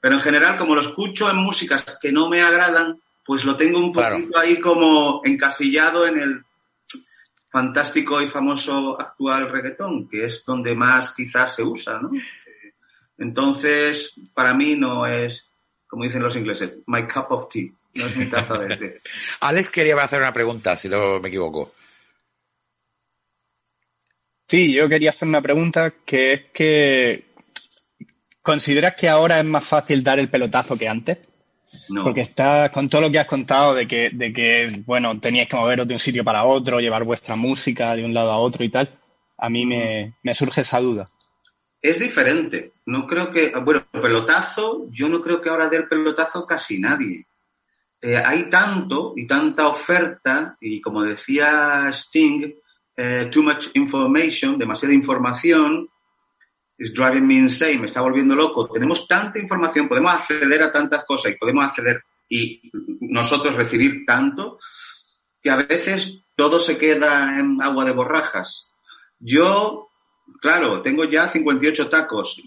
[0.00, 3.78] Pero en general, como lo escucho en músicas que no me agradan, pues lo tengo
[3.78, 4.16] un Claro.
[4.16, 6.44] poquito ahí como encasillado en el
[7.50, 12.10] fantástico y famoso actual reggaetón, que es donde más quizás se usa, ¿no?
[13.18, 15.48] Entonces, para mí no es,
[15.86, 19.00] como dicen los ingleses, my cup of tea, no es mi taza de té.
[19.40, 21.74] Alex quería hacer una pregunta, si no me equivoco.
[24.48, 27.24] Sí, yo quería hacer una pregunta que es que
[28.42, 31.18] ¿consideras que ahora es más fácil dar el pelotazo que antes?
[31.88, 32.04] No.
[32.04, 35.56] Porque estás con todo lo que has contado de que, de que, bueno, teníais que
[35.56, 38.68] moveros de un sitio para otro, llevar vuestra música de un lado a otro y
[38.68, 38.88] tal.
[39.38, 41.08] A mí me, me surge esa duda.
[41.80, 42.72] Es diferente.
[42.86, 47.26] No creo que, bueno, pelotazo, yo no creo que ahora dé el pelotazo casi nadie.
[48.00, 52.52] Eh, hay tanto y tanta oferta, y como decía Sting,
[52.96, 55.88] eh, too much information, demasiada información,
[56.82, 58.68] is driving me insane, me está volviendo loco.
[58.68, 62.60] Tenemos tanta información, podemos acceder a tantas cosas y podemos acceder y
[63.00, 64.58] nosotros recibir tanto
[65.40, 68.68] que a veces todo se queda en agua de borrajas.
[69.20, 69.90] Yo,
[70.40, 72.42] claro, tengo ya 58 tacos.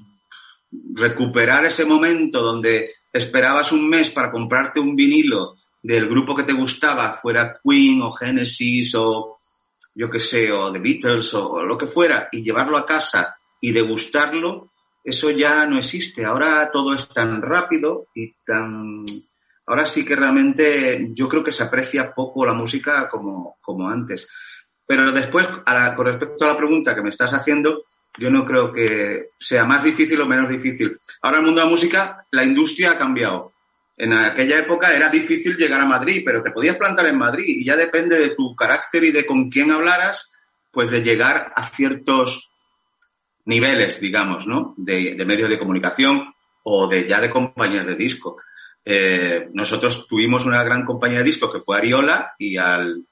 [0.93, 6.51] Recuperar ese momento donde esperabas un mes para comprarte un vinilo del grupo que te
[6.51, 9.37] gustaba, fuera Queen o Genesis o
[9.93, 13.71] yo qué sé, o The Beatles o lo que fuera, y llevarlo a casa y
[13.71, 14.71] degustarlo,
[15.03, 16.25] eso ya no existe.
[16.25, 19.05] Ahora todo es tan rápido y tan...
[19.67, 24.27] Ahora sí que realmente yo creo que se aprecia poco la música como, como antes.
[24.85, 27.83] Pero después, a la- con respecto a la pregunta que me estás haciendo,
[28.17, 30.97] yo no creo que sea más difícil o menos difícil.
[31.21, 33.53] Ahora el mundo de la música, la industria ha cambiado.
[33.97, 37.65] En aquella época era difícil llegar a Madrid, pero te podías plantar en Madrid y
[37.65, 40.31] ya depende de tu carácter y de con quién hablaras,
[40.71, 42.49] pues de llegar a ciertos
[43.45, 44.73] niveles, digamos, ¿no?
[44.77, 48.37] De, medios de comunicación o de ya de compañías de disco.
[48.83, 53.03] Eh, nosotros tuvimos una gran compañía de disco que fue Ariola y al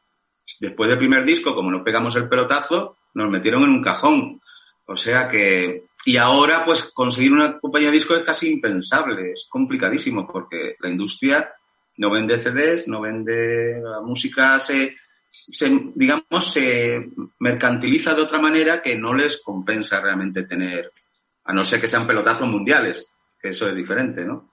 [0.60, 4.42] después del primer disco, como nos pegamos el pelotazo, nos metieron en un cajón.
[4.86, 9.48] O sea que, y ahora pues conseguir una compañía de disco es casi impensable, es
[9.50, 11.50] complicadísimo porque la industria
[11.98, 14.96] no vende CDs, no vende música, se,
[15.34, 20.92] se, digamos, se mercantiliza de otra manera que no les compensa realmente tener,
[21.46, 23.08] a no ser que sean pelotazos mundiales,
[23.42, 24.52] que eso es diferente, ¿no?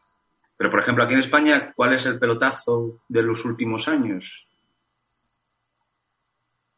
[0.57, 4.47] Pero, por ejemplo, aquí en España, ¿cuál es el pelotazo de los últimos años?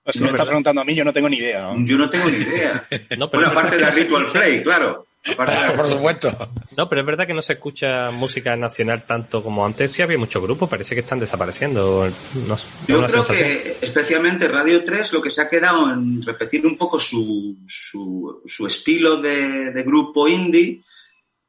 [0.04, 1.72] Pues si No, me estás preguntando a mí, yo no tengo ni idea.
[1.72, 1.84] ¿no?
[1.84, 2.84] Yo no tengo ni idea.
[3.18, 5.06] No, pero Bueno, aparte de Ritual Play, claro.
[5.24, 6.30] Aparte Por supuesto.
[6.76, 9.92] No, pero es verdad que no se escucha música nacional tanto como antes.
[9.92, 12.08] Sí había muchos grupos, parece que están desapareciendo.
[12.46, 12.56] No
[12.88, 13.48] Yo creo sensación.
[13.48, 18.42] que especialmente Radio 3 lo que se ha quedado en repetir un poco su, su,
[18.46, 20.80] su estilo de, de grupo indie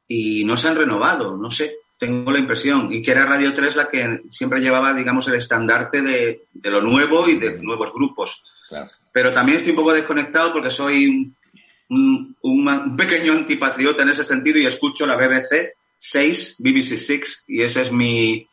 [0.06, 2.92] y no se han renovado, no sé, tengo la impresión.
[2.92, 6.80] Y que era Radio 3 la que siempre llevaba, digamos, el estandarte de, de lo
[6.80, 8.42] nuevo y de nuevos grupos.
[8.68, 8.86] Claro.
[9.12, 11.32] Pero también estoy un poco desconectado porque soy
[11.90, 17.82] un, pequeño antipatriota en ese sentido y escucho la BBC 6, BBC 6, y esa
[17.82, 18.46] es mi,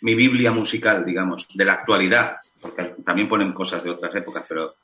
[0.00, 4.74] mi Biblia musical, digamos, de la actualidad, porque también ponen cosas de otras épocas, pero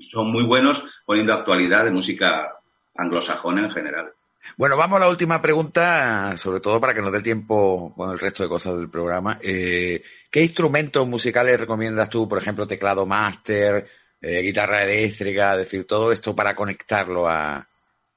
[0.00, 2.56] son muy buenos poniendo actualidad de música
[2.96, 4.12] anglosajona en general.
[4.56, 8.18] Bueno, vamos a la última pregunta, sobre todo para que nos dé tiempo con el
[8.18, 9.38] resto de cosas del programa.
[9.40, 12.28] Eh, ¿Qué instrumentos musicales recomiendas tú?
[12.28, 13.88] Por ejemplo, teclado máster,
[14.22, 17.52] eh, guitarra eléctrica, es decir, todo esto para conectarlo a,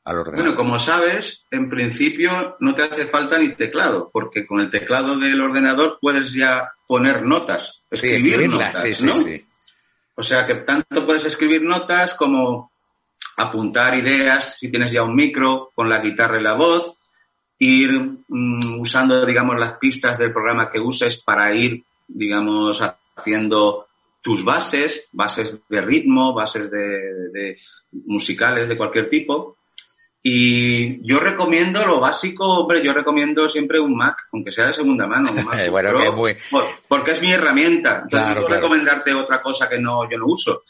[0.06, 0.46] al ordenador.
[0.46, 5.18] Bueno, como sabes, en principio no te hace falta ni teclado, porque con el teclado
[5.18, 9.15] del ordenador puedes ya poner notas, sí, escribir escribirlas, notas, sí, sí, ¿no?
[9.15, 9.46] sí.
[10.15, 12.72] O sea que tanto puedes escribir notas como
[13.38, 16.96] apuntar ideas si tienes ya un micro con la guitarra y la voz,
[17.60, 22.82] ir mm, usando, digamos, las pistas del programa que uses para ir, digamos,
[23.15, 23.88] haciendo
[24.25, 26.79] tus bases, bases de ritmo, bases de,
[27.31, 27.57] de
[28.07, 29.57] musicales de cualquier tipo.
[30.23, 35.05] Y yo recomiendo lo básico, hombre, yo recomiendo siempre un Mac, aunque sea de segunda
[35.05, 35.29] mano.
[35.29, 38.01] un MacBook Bueno, Pro, que es muy- por- porque es mi herramienta.
[38.03, 38.61] Entonces, Claro, no puedo claro.
[38.63, 40.63] recomendarte otra cosa que no, yo no uso.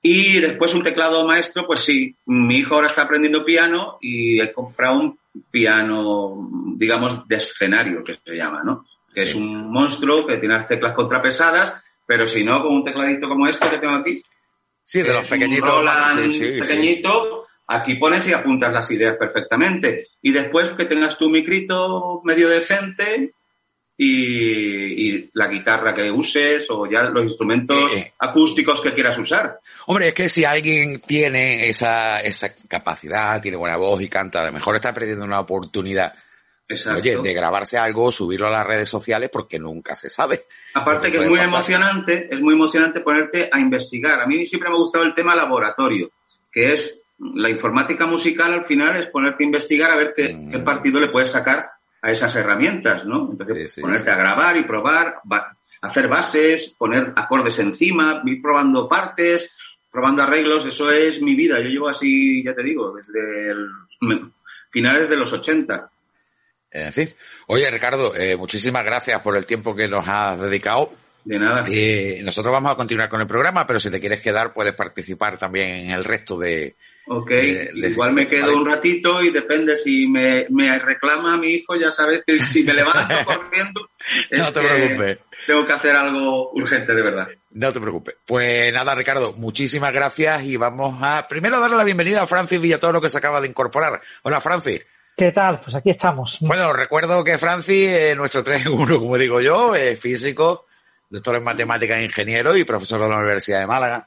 [0.00, 4.52] Y después un teclado maestro, pues sí, mi hijo ahora está aprendiendo piano y he
[4.52, 5.18] comprado un
[5.50, 8.86] piano, digamos, de escenario, que se llama, ¿no?
[9.12, 9.28] Que Sí.
[9.30, 13.46] es un monstruo que tiene las teclas contrapesadas, pero si no, con un tecladito como
[13.48, 14.22] este que tengo aquí,
[14.84, 15.68] Sí, de los es pequeñitos.
[15.68, 16.60] un Roland sí, sí, sí.
[16.60, 20.06] pequeñito, aquí pones y apuntas las ideas perfectamente.
[20.22, 23.32] Y después que tengas tu micrito medio decente
[23.98, 28.12] y, y la guitarra que uses o ya los instrumentos Eh, eh.
[28.20, 29.58] acústicos que quieras usar.
[29.86, 34.46] Hombre, es que si alguien tiene esa, esa capacidad, tiene buena voz y canta, a
[34.46, 36.14] lo mejor está perdiendo una oportunidad,
[36.68, 37.00] Exacto.
[37.00, 40.46] oye, de grabarse algo, subirlo a las redes sociales, porque nunca se sabe.
[40.74, 41.54] Aparte que es muy pasar.
[41.54, 44.20] emocionante, es muy emocionante ponerte a investigar.
[44.20, 46.10] A mí siempre me ha gustado el tema laboratorio,
[46.50, 50.50] que es la informática musical al final es ponerte a investigar a ver qué, Mm.
[50.50, 51.70] qué partido le puedes sacar
[52.02, 53.28] a esas herramientas, ¿no?
[53.30, 54.10] Entonces, Sí, sí, ponerte sí.
[54.10, 59.54] a grabar y probar, ba- hacer bases, poner acordes encima, ir probando partes,
[59.90, 61.56] probando arreglos, eso es mi vida.
[61.62, 63.70] Yo llevo así, ya te digo, desde el,
[64.70, 65.90] finales de los 80.
[66.84, 67.08] En fin.
[67.46, 70.92] Oye, Ricardo, eh, muchísimas gracias por el tiempo que nos has dedicado.
[71.24, 71.64] De nada.
[71.68, 75.38] Eh, nosotros vamos a continuar con el programa, pero si te quieres quedar, puedes participar
[75.38, 76.74] también en el resto de...
[77.08, 78.56] Ok, de- de- igual me quedo vale.
[78.56, 82.74] un ratito y depende si me, me reclama mi hijo, ya sabes que si me
[82.74, 83.88] levanto corriendo,
[84.32, 85.18] No te que preocupes.
[85.46, 87.28] tengo que hacer algo urgente de verdad.
[87.52, 88.16] No te preocupes.
[88.26, 93.00] Pues nada, Ricardo, muchísimas gracias y vamos a primero darle la bienvenida a Francis Villatoro
[93.00, 94.00] que se acaba de incorporar.
[94.22, 94.82] Hola, Francis.
[95.16, 95.60] ¿Qué tal?
[95.60, 96.36] Pues aquí estamos.
[96.42, 100.66] Bueno, recuerdo que Francis, eh, nuestro 3 en 1, como digo yo, es físico,
[101.08, 104.06] doctor en matemáticas e ingeniero y profesor de la Universidad de Málaga.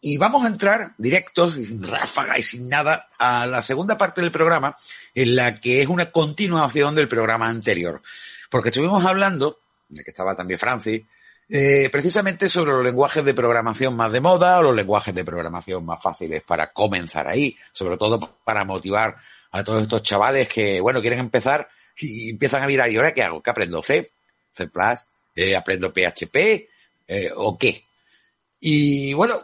[0.00, 4.32] Y vamos a entrar directos, sin ráfaga y sin nada, a la segunda parte del
[4.32, 4.76] programa,
[5.14, 8.02] en la que es una continuación del programa anterior.
[8.50, 11.02] Porque estuvimos hablando, de que estaba también Francis,
[11.48, 15.86] eh, precisamente sobre los lenguajes de programación más de moda o los lenguajes de programación
[15.86, 19.16] más fáciles para comenzar ahí, sobre todo para motivar
[19.50, 23.22] a todos estos chavales que, bueno, quieren empezar y empiezan a mirar, ¿y ahora qué
[23.22, 23.42] hago?
[23.42, 23.82] ¿Qué aprendo?
[23.82, 24.10] ¿C?
[24.54, 24.68] ¿C+?
[25.36, 26.36] Eh, ¿Aprendo PHP?
[27.08, 27.84] Eh, ¿O qué?
[28.60, 29.42] Y bueno,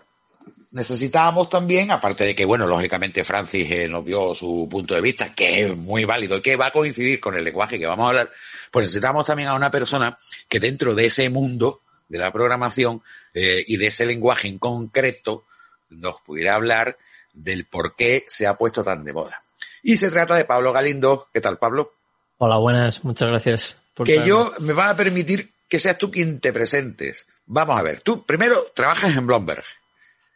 [0.71, 5.35] necesitábamos también, aparte de que, bueno, lógicamente Francis eh, nos dio su punto de vista,
[5.35, 8.33] que es muy válido, que va a coincidir con el lenguaje que vamos a hablar,
[8.71, 13.03] pues necesitamos también a una persona que dentro de ese mundo de la programación
[13.35, 15.45] eh, y de ese lenguaje en concreto
[15.89, 16.99] nos pudiera hablar
[17.33, 19.43] del por qué se ha puesto tan de moda.
[19.89, 21.29] Y se trata de Pablo Galindo.
[21.33, 21.93] ¿Qué tal, Pablo?
[22.39, 23.77] Hola, buenas, muchas gracias.
[23.95, 27.29] por Que yo me va a permitir que seas tú quien te presentes.
[27.47, 29.63] Vamos a ver, tú primero trabajas en Bloomberg.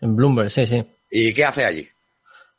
[0.00, 0.84] En Bloomberg, sí, sí.
[1.10, 1.88] ¿Y qué haces allí?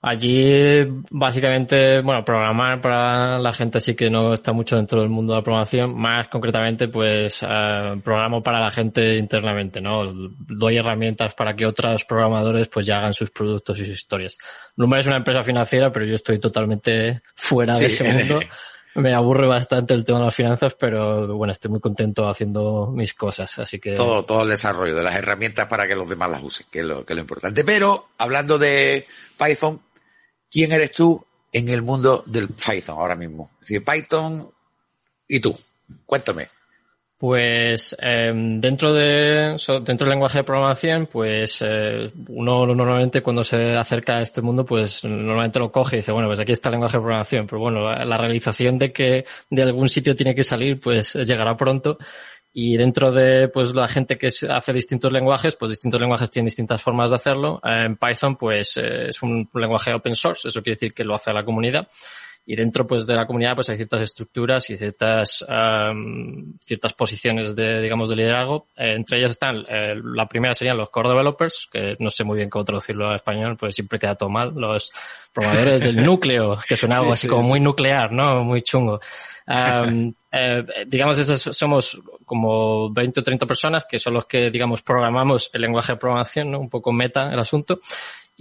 [0.03, 5.33] Allí, básicamente, bueno, programar para la gente sí que no está mucho dentro del mundo
[5.33, 5.95] de la programación.
[5.95, 10.11] Más concretamente, pues, eh, programo para la gente internamente, ¿no?
[10.11, 14.39] Doy herramientas para que otros programadores, pues, ya hagan sus productos y sus historias.
[14.75, 18.39] Bloomberg es una empresa financiera, pero yo estoy totalmente fuera de ese mundo.
[18.95, 23.13] Me aburre bastante el tema de las finanzas, pero bueno, estoy muy contento haciendo mis
[23.13, 23.93] cosas, así que...
[23.93, 26.85] Todo, todo el desarrollo de las herramientas para que los demás las usen, que es
[26.85, 27.63] lo, que es lo importante.
[27.63, 29.05] Pero, hablando de
[29.37, 29.79] Python,
[30.51, 33.51] ¿quién eres tú en el mundo del Python ahora mismo?
[33.61, 34.51] Si Python
[35.27, 35.55] y tú,
[36.05, 36.49] cuéntame.
[37.17, 43.75] Pues eh, dentro de dentro del lenguaje de programación, pues eh, uno normalmente cuando se
[43.77, 46.73] acerca a este mundo, pues normalmente lo coge y dice, bueno, pues aquí está el
[46.73, 50.79] lenguaje de programación, pero bueno, la realización de que de algún sitio tiene que salir,
[50.79, 51.99] pues llegará pronto.
[52.53, 56.81] Y dentro de pues la gente que hace distintos lenguajes, pues distintos lenguajes tienen distintas
[56.81, 57.61] formas de hacerlo.
[57.63, 61.31] En Python, pues eh, es un lenguaje open source, eso quiere decir que lo hace
[61.31, 61.87] la comunidad
[62.45, 67.56] y dentro pues de la comunidad pues hay ciertas estructuras y ciertas am, ciertas posiciones
[67.56, 68.67] de digamos de liderazgo.
[68.75, 72.38] Eh, entre ellas están eh, la primera serían los core developers que no sé muy
[72.38, 74.54] bien cómo traducirlo a español pues siempre queda todo mal.
[74.56, 74.92] Los
[75.31, 77.50] programadores del núcleo que suena algo Sí, así sí, como sí.
[77.50, 79.00] muy nuclear no muy chungo.
[79.46, 84.81] Am, eh, digamos esas somos como 20 o 30 personas que son los que digamos
[84.81, 87.79] programamos el lenguaje de programación no un poco meta el asunto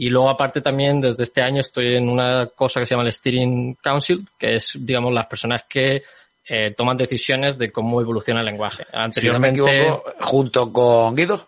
[0.03, 3.13] y luego aparte también desde este año estoy en una cosa que se llama el
[3.13, 6.03] Steering Council, que es, digamos, las personas que
[6.49, 8.85] eh, toman decisiones de cómo evoluciona el lenguaje.
[8.85, 11.47] Si no me Anteriormente, equivoco, junto con Guido.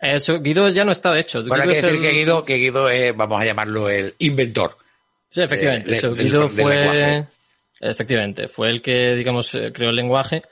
[0.00, 1.44] eso, Guido ya no está de hecho.
[1.44, 4.76] Bueno, hay que decir el- que Guido, que Guido es, vamos a llamarlo el inventor.
[5.30, 5.88] Sí, efectivamente.
[6.00, 7.26] del- Guido del fue,
[7.80, 10.42] efectivamente, fue el que, digamos, eh, creó el lenguaje.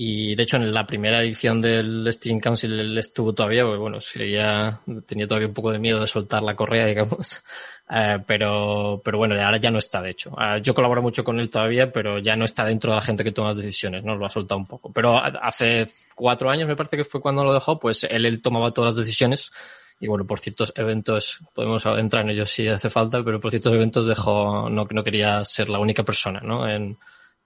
[0.00, 4.00] Y de hecho en la primera edición del Steam Council él estuvo todavía, porque bueno,
[4.00, 7.42] sería, tenía todavía un poco de miedo de soltar la correa, digamos.
[7.90, 10.30] Eh, pero, pero bueno, ahora ya no está, de hecho.
[10.40, 13.24] Eh, yo colaboro mucho con él todavía, pero ya no está dentro de la gente
[13.24, 14.14] que toma las decisiones, ¿no?
[14.14, 14.92] Lo ha soltado un poco.
[14.92, 18.70] Pero hace cuatro años, me parece que fue cuando lo dejó, pues él, él tomaba
[18.70, 19.50] todas las decisiones.
[19.98, 23.74] Y bueno, por ciertos eventos, podemos entrar en ellos si hace falta, pero por ciertos
[23.74, 26.68] eventos dejó, no, no quería ser la única persona, ¿no?
[26.68, 26.96] En,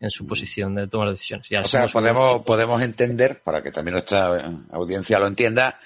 [0.03, 1.49] en su posición de tomar decisiones.
[1.49, 5.79] O sea, un podemos, podemos entender, para que también nuestra eh, audiencia lo entienda,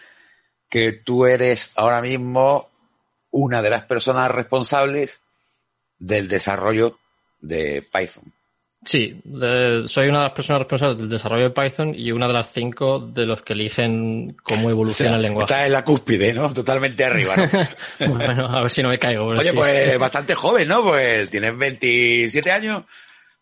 [0.71, 2.71] que tú eres ahora mismo
[3.31, 5.21] una de las personas responsables
[5.99, 6.99] del desarrollo
[7.41, 8.33] de Python.
[8.87, 12.33] Sí, de- soy una de las personas responsables del desarrollo de Python y una de
[12.33, 15.53] las cinco de los que eligen cómo evoluciona el lenguaje.
[15.53, 16.55] Estás en la cúspide, ¿no?
[16.55, 18.15] Totalmente arriba, ¿no?
[18.15, 19.27] bueno, a ver si no me caigo.
[19.27, 19.57] Oye, sí.
[19.57, 20.83] pues bastante joven, ¿no?
[20.83, 22.85] Pues tienes 27 años.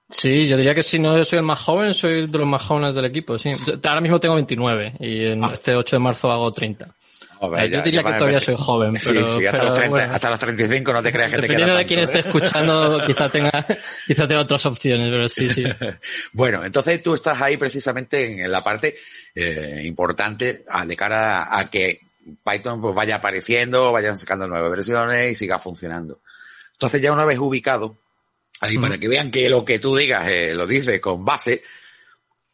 [0.08, 2.94] Sí, yo diría que si no soy el más joven, soy de los más jóvenes
[2.94, 3.50] del equipo, sí.
[3.84, 6.88] Ahora mismo tengo 29 y en este 8 de marzo hago 30.
[7.38, 9.64] Joder, Eh, yo ya- diría ya que todavía soy joven, Sí, pero- sí, hasta, pero
[9.64, 10.14] los 30, bueno.
[10.14, 12.02] hasta los 35 no te creas que te queda Dependiendo de tanto, quién ¿eh?
[12.02, 13.50] esté escuchando, quizá tenga,
[14.06, 15.64] quizá tenga otras opciones, pero sí, sí.
[16.32, 18.94] Bueno, entonces tú estás ahí precisamente en, la parte
[19.34, 22.00] eh, importante a- de cara a, a que
[22.44, 26.20] Python pues vaya apareciendo, vayan sacando nuevas versiones y siga funcionando.
[26.72, 27.96] Entonces ya una vez ubicado,
[28.64, 31.62] ahí para que vean que lo que tú digas eh, lo dices con base,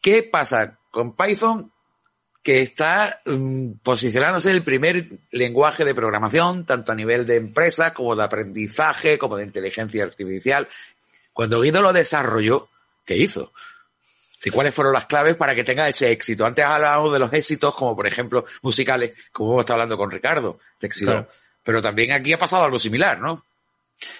[0.00, 1.70] ¿qué pasa con Python
[2.42, 8.16] que está mm, posicionándose el primer lenguaje de programación, tanto a nivel de empresas como
[8.16, 10.68] de aprendizaje, como de inteligencia artificial?
[11.32, 12.68] Cuando Guido lo desarrolló,
[13.04, 13.52] ¿qué hizo?
[14.38, 16.46] Sí, ¿Cuáles fueron las claves para que tenga ese éxito?
[16.46, 20.58] Antes hablábamos de los éxitos, como por ejemplo musicales, como hemos estado hablando con Ricardo,
[20.80, 21.10] de éxito.
[21.10, 21.28] Claro.
[21.62, 23.44] Pero también aquí ha pasado algo similar, ¿no?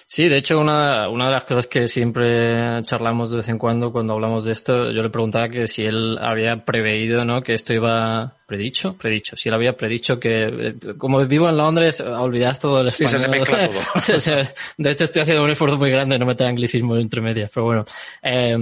[0.07, 3.91] Sí, de hecho, una, una de las cosas que siempre charlamos de vez en cuando
[3.91, 7.41] cuando hablamos de esto, yo le preguntaba que si él había preveído, ¿no?
[7.41, 9.37] Que esto iba predicho, predicho.
[9.37, 13.17] Si él había predicho que, eh, como vivo en Londres, olvidad todo el Sí, se
[13.17, 13.47] te español.
[13.47, 14.43] mezcla todo.
[14.77, 17.65] De hecho, estoy haciendo un esfuerzo muy grande de no meter anglicismo entre medias, pero
[17.65, 17.85] bueno.
[18.21, 18.57] Eh,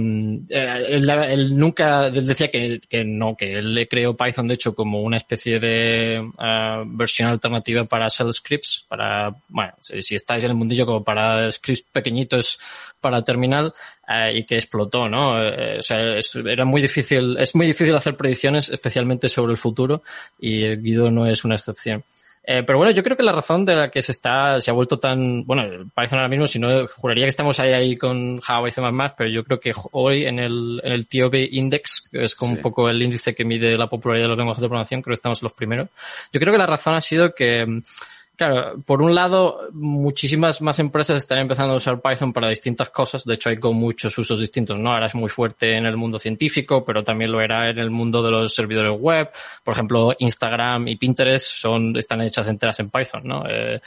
[0.48, 4.54] eh, él, él nunca, él decía que, que no, que él le creó Python, de
[4.54, 10.14] hecho, como una especie de eh, versión alternativa para shell scripts, para, bueno, si, si
[10.14, 12.58] estáis en el mundillo como para scripts pequeñitos
[13.00, 13.72] para terminal,
[14.06, 15.42] eh, y que explotó, ¿no?
[15.42, 19.58] Eh, o sea, es- era muy difícil, es muy difícil hacer predicciones, especialmente sobre el
[19.58, 20.02] futuro,
[20.38, 22.04] y Guido no es una excepción.
[22.42, 24.74] Eh, pero bueno, yo creo que la razón de la que se está, se ha
[24.74, 25.62] vuelto tan, bueno,
[25.94, 28.80] Python ahora mismo, si no, juraría que estamos ahí, ahí con Java y C++,
[29.16, 32.62] pero yo creo que hoy en el, en el TOB Index, que es como un
[32.62, 35.42] poco el índice que mide la popularidad de los lenguajes de programación, creo que estamos
[35.42, 35.88] los primeros.
[36.32, 37.82] Yo creo que la razón ha sido que,
[38.40, 43.22] Claro, por un lado, muchísimas más empresas están empezando a usar Python para distintas cosas.
[43.26, 44.90] De hecho, hay con muchos usos distintos, ¿no?
[44.90, 48.22] Ahora es muy fuerte en el mundo científico, pero también lo era en el mundo
[48.22, 49.28] de los servidores web.
[49.62, 53.44] Por ejemplo, Instagram y Pinterest son, están hechas enteras en Python, ¿no?
[53.46, 53.78] Eh,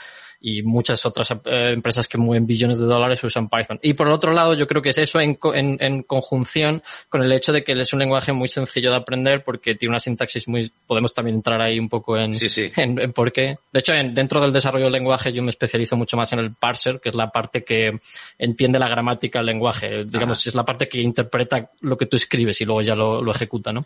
[0.46, 3.80] y muchas otras eh, empresas que mueven billones de dólares usan Python.
[3.82, 7.24] Y por otro lado, yo creo que es eso en, co- en, en conjunción con
[7.24, 10.50] el hecho de que es un lenguaje muy sencillo de aprender porque tiene una sintaxis
[10.50, 10.70] muy...
[10.86, 12.70] Podemos también entrar ahí un poco en, Sí, sí.
[12.76, 13.56] en, en por qué.
[13.72, 16.54] De hecho, en- dentro del desarrollo del lenguaje yo me especializo mucho más en el
[16.54, 17.98] parser, que es la parte que
[18.38, 20.04] entiende la gramática del lenguaje.
[20.04, 23.32] Digamos, es la parte que interpreta lo que tú escribes y luego ya lo, lo
[23.32, 23.86] ejecuta, ¿no?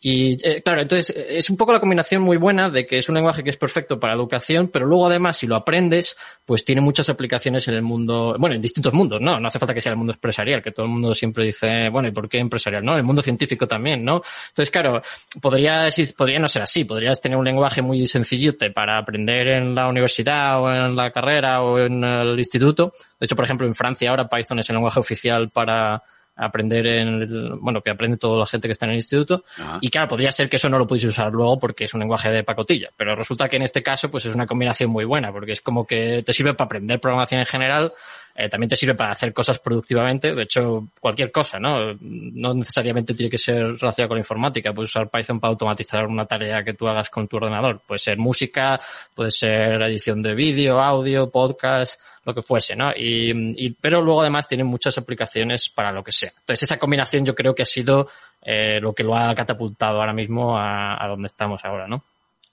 [0.00, 3.08] Y eh, claro, entonces eh, es un poco la combinación muy buena de que es
[3.08, 6.80] un lenguaje que es perfecto para educación, pero luego además si lo aprendes, pues tiene
[6.82, 9.40] muchas aplicaciones en el mundo, bueno, en distintos mundos, ¿no?
[9.40, 12.08] No hace falta que sea el mundo empresarial, que todo el mundo siempre dice, bueno,
[12.08, 12.84] ¿y por qué empresarial?
[12.84, 14.20] No, el mundo científico también, ¿no?
[14.48, 15.00] Entonces, claro,
[15.40, 19.88] podría, podría no ser así, podrías tener un lenguaje muy sencillote para aprender en la
[19.88, 22.92] universidad o en la carrera o en el instituto.
[23.18, 26.02] De hecho, por ejemplo, en Francia ahora Python es el lenguaje oficial para
[26.36, 29.44] aprender en el- bueno, que aprende toda la gente que está en el instituto.
[29.58, 29.78] Ajá.
[29.80, 32.30] Y claro, podría ser que eso no lo pudiese usar luego porque es un lenguaje
[32.30, 32.90] de pacotilla.
[32.96, 35.86] Pero resulta que en este caso, pues es una combinación muy buena, porque es como
[35.86, 37.92] que te sirve para aprender programación en general,
[38.36, 41.94] eh, también te sirve para hacer cosas productivamente, de hecho, cualquier cosa, ¿no?
[42.00, 46.26] No necesariamente tiene que ser relacionada con la informática, puedes usar Python para automatizar una
[46.26, 47.80] tarea que tú hagas con tu ordenador.
[47.86, 48.78] Puede ser música,
[49.14, 52.90] puede ser edición de vídeo, audio, podcast, lo que fuese, ¿no?
[52.94, 53.30] Y,
[53.66, 56.30] y- pero luego además tiene muchas aplicaciones para lo que sea.
[56.40, 58.08] Entonces esa combinación yo creo que ha sido
[58.42, 62.04] eh, lo que lo ha catapultado ahora mismo a, a donde estamos ahora, ¿no?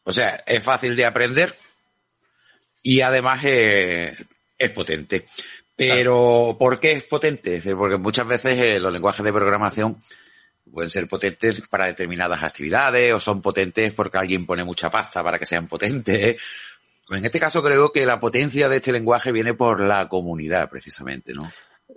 [0.06, 1.54] O sea, es fácil de aprender
[2.82, 4.14] y además eh,
[4.58, 5.26] es potente.
[5.76, 7.62] Pero, ¿por qué es potente?
[7.76, 9.98] Porque muchas veces eh, los lenguajes de programación
[10.72, 15.40] pueden ser potentes para determinadas actividades o son potentes porque alguien pone mucha pasta para
[15.40, 16.38] que sean potentes.
[17.10, 21.34] En este caso creo que la potencia de este lenguaje viene por la comunidad, precisamente,
[21.34, 21.52] ¿no?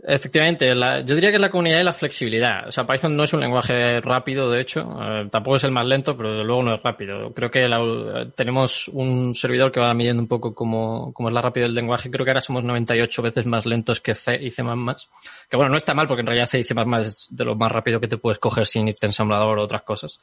[0.04, 2.68] Efectivamente, la- yo diría que la comunidad y la flexibilidad.
[2.68, 5.86] O sea, Python no es un lenguaje rápido, de hecho, eh, tampoco es el más
[5.86, 7.32] lento, pero desde luego no es rápido.
[7.32, 11.42] Creo que la- tenemos un servidor que va midiendo un poco cómo, cómo es la
[11.42, 12.10] rapidez del lenguaje.
[12.10, 14.62] Creo que ahora somos 98 veces más lentos que C y C++.
[15.50, 17.72] Que bueno, no está mal porque en realidad C y C++ es de lo más
[17.72, 20.20] rápido que te puedes coger sin irte ensamblador o otras cosas.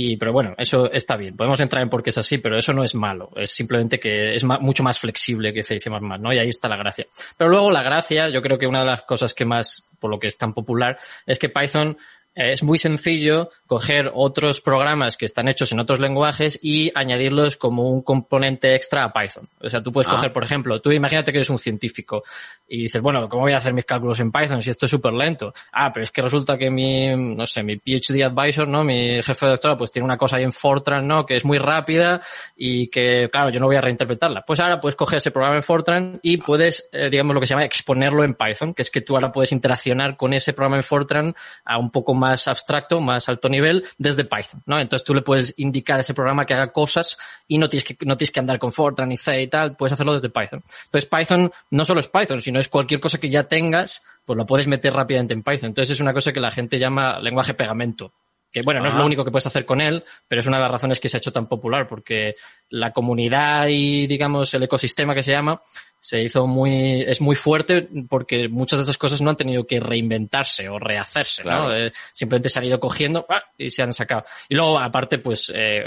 [0.00, 1.36] Y, pero bueno, eso está bien.
[1.36, 3.30] Podemos entrar en por qué es así, pero eso no es malo.
[3.34, 5.76] Es simplemente que es mucho más flexible que C
[6.20, 6.32] ¿no?
[6.32, 7.04] Y ahí está la gracia.
[7.36, 10.20] Pero luego la gracia, yo creo que una de las cosas que más, por lo
[10.20, 10.96] que es tan popular,
[11.26, 11.98] es que Python
[12.38, 17.90] es muy sencillo coger otros programas que están hechos en otros lenguajes y añadirlos como
[17.90, 19.48] un componente extra a Python.
[19.60, 20.14] O sea, tú puedes Ah.
[20.14, 22.22] coger, por ejemplo, tú imagínate que eres un científico
[22.68, 25.12] y dices, bueno, ¿cómo voy a hacer mis cálculos en Python si esto es súper
[25.12, 25.52] lento?
[25.72, 28.84] Ah, pero es que resulta que mi, no sé, mi PhD advisor, ¿no?
[28.84, 31.26] Mi jefe de doctorado, pues tiene una cosa ahí en Fortran, ¿no?
[31.26, 32.20] Que es muy rápida
[32.56, 34.44] y que, claro, yo no voy a reinterpretarla.
[34.46, 37.54] Pues ahora puedes coger ese programa en Fortran y puedes, eh, digamos, lo que se
[37.54, 40.84] llama exponerlo en Python, que es que tú ahora puedes interaccionar con ese programa en
[40.84, 41.34] Fortran
[41.64, 44.78] a un poco más abstracto, más alto nivel, desde Python, ¿no?
[44.78, 47.16] Entonces tú le puedes indicar a ese programa que haga cosas
[47.46, 49.92] y no tienes que, no tienes que andar con Fortran y C y tal, puedes
[49.92, 50.62] hacerlo desde Python.
[50.84, 54.44] Entonces Python no solo es Python, sino es cualquier cosa que ya tengas, pues lo
[54.44, 55.68] puedes meter rápidamente en Python.
[55.68, 58.12] Entonces es una cosa que la gente llama lenguaje pegamento.
[58.50, 60.62] Que bueno, no es lo único que puedes hacer con él, pero es una de
[60.62, 62.34] las razones que se ha hecho tan popular, porque
[62.70, 65.60] la comunidad y, digamos, el ecosistema que se llama,
[66.00, 69.80] se hizo muy, es muy fuerte porque muchas de esas cosas no han tenido que
[69.80, 71.66] reinventarse o rehacerse, ¿no?
[71.66, 71.74] Claro.
[71.74, 73.42] Eh, simplemente se han ido cogiendo ¡ah!
[73.56, 74.24] y se han sacado.
[74.48, 75.82] Y luego, aparte, pues, eh,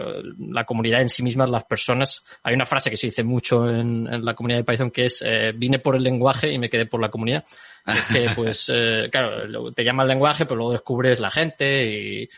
[0.49, 4.07] la comunidad en sí misma, las personas, hay una frase que se dice mucho en,
[4.11, 6.85] en la comunidad de Python que es, eh, vine por el lenguaje y me quedé
[6.85, 7.45] por la comunidad.
[7.85, 12.29] Es que, pues, eh, claro, te llama el lenguaje, pero luego descubres la gente y,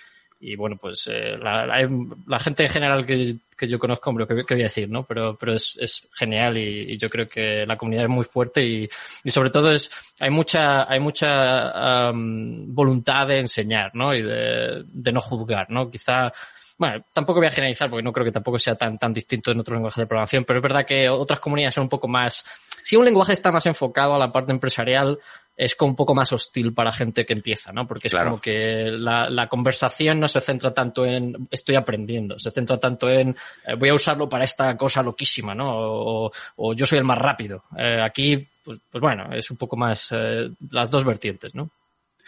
[0.46, 4.56] y bueno, pues eh, la, gente en general que, que yo conozco, hombre, ¿qué, qué
[4.56, 5.04] voy a decir, no?
[5.06, 8.90] Pero, pero es, es genial y, yo creo que la comunidad es muy fuerte y,
[9.24, 9.90] y sobre todo es,
[10.20, 14.14] hay mucha, hay mucha am, voluntad de enseñar, ¿no?
[14.14, 15.90] Y de, de no juzgar, ¿no?
[15.90, 16.34] Quizá,
[16.78, 19.62] bueno, tampoco voy a generalizar porque no creo que tampoco sea tan, tan distinto en
[19.62, 22.44] otros lenguajes de programación, pero es verdad que otras comunidades son un poco más,
[22.84, 25.20] si un lenguaje está más enfocado a la parte empresarial,
[25.56, 27.86] es como un poco más hostil para gente que empieza, ¿no?
[27.88, 28.32] Porque es Claro.
[28.32, 33.10] como que la, la conversación no se centra tanto en estoy aprendiendo, se centra tanto
[33.10, 33.36] en
[33.68, 35.70] eh, voy a usarlo para esta cosa loquísima, ¿no?
[35.76, 37.64] O, o yo soy el más rápido.
[37.78, 41.70] Eh, aquí, pues, pues bueno, es un poco más eh, las dos vertientes, ¿no?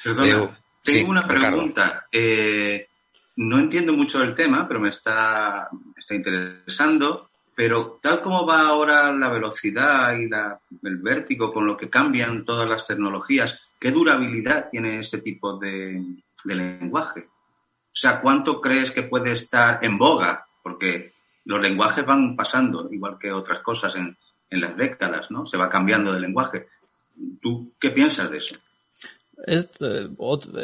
[0.03, 2.05] Perdona, tengo sí, una pregunta.
[2.11, 2.87] Eh,
[3.37, 7.29] no entiendo mucho del tema, pero me está, me está interesando.
[7.55, 12.43] Pero tal como va ahora la velocidad y la- el vértigo con lo que cambian
[12.43, 16.03] todas las tecnologías, ¿qué durabilidad tiene ese tipo de,
[16.43, 17.21] lenguaje?
[17.21, 20.45] O sea, ¿cuánto crees que puede estar en boga?
[20.61, 21.13] Porque
[21.45, 24.17] los lenguajes van pasando, igual que otras cosas en,
[24.49, 25.45] en las décadas, ¿no?
[25.45, 26.67] Se va cambiando de lenguaje.
[27.41, 28.55] ¿Tú qué piensas de eso?
[29.45, 30.07] Es, eh,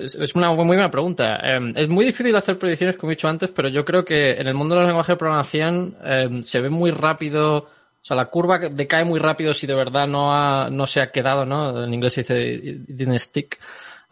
[0.02, 1.40] es- es una muy buena pregunta.
[1.44, 4.48] Eh, es muy difícil hacer predicciones, como he dicho antes, pero yo creo que en
[4.48, 7.68] el mundo de los lenguajes de programación eh, se ve muy rápido, o
[8.02, 11.46] sea, la curva decae muy rápido si de verdad no, ha, no se ha quedado,
[11.46, 11.84] ¿no?
[11.84, 12.36] En inglés se dice
[12.88, 13.60] didn't stick.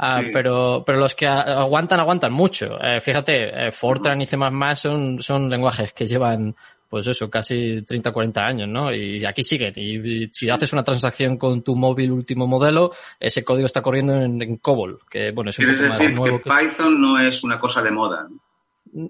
[0.02, 0.30] Ah, Sí.
[0.32, 2.80] pero, pero los que aguantan, aguantan mucho.
[2.82, 4.38] Eh, fíjate, eh, Fortran y C++
[4.76, 6.56] son, son lenguajes que llevan,
[6.88, 8.94] pues eso, casi 30, 40 años, ¿no?
[8.94, 9.74] Y aquí siguen.
[9.76, 14.14] Y, y si haces una transacción con tu móvil último modelo, ese código está corriendo
[14.14, 16.50] en, en COBOL, que bueno, es un poco más decir nuevo que que...
[16.50, 18.26] Python no es una cosa de moda.
[18.30, 18.38] ¿no?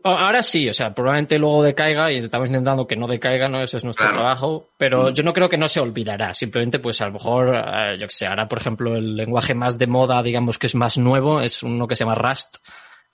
[0.04, 3.62] Ahora sí, o sea, probablemente luego decaiga y estamos intentando que no decaiga, ¿no?
[3.62, 4.18] Ese es nuestro Claro.
[4.20, 5.14] trabajo, pero Mm.
[5.14, 6.34] yo no creo que no se olvidará.
[6.34, 9.78] Simplemente, pues a lo mejor, eh, yo que sé, ahora, por ejemplo, el lenguaje más
[9.78, 12.58] de moda, digamos que es más nuevo, es uno que se llama Rust.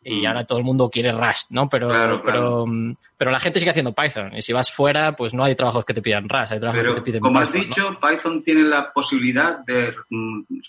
[0.07, 0.26] Y Mm.
[0.28, 1.68] ahora todo el mundo quiere Rust, ¿no?
[1.68, 2.66] Pero, Claro, pero, claro.
[2.68, 4.36] mm, pero la gente sigue haciendo Python.
[4.36, 6.93] Y si vas fuera, pues no hay trabajos que te pidan Rust, hay trabajos que
[6.95, 7.76] te piden como has Python, ¿no?
[7.76, 9.95] dicho, Python tiene la posibilidad de,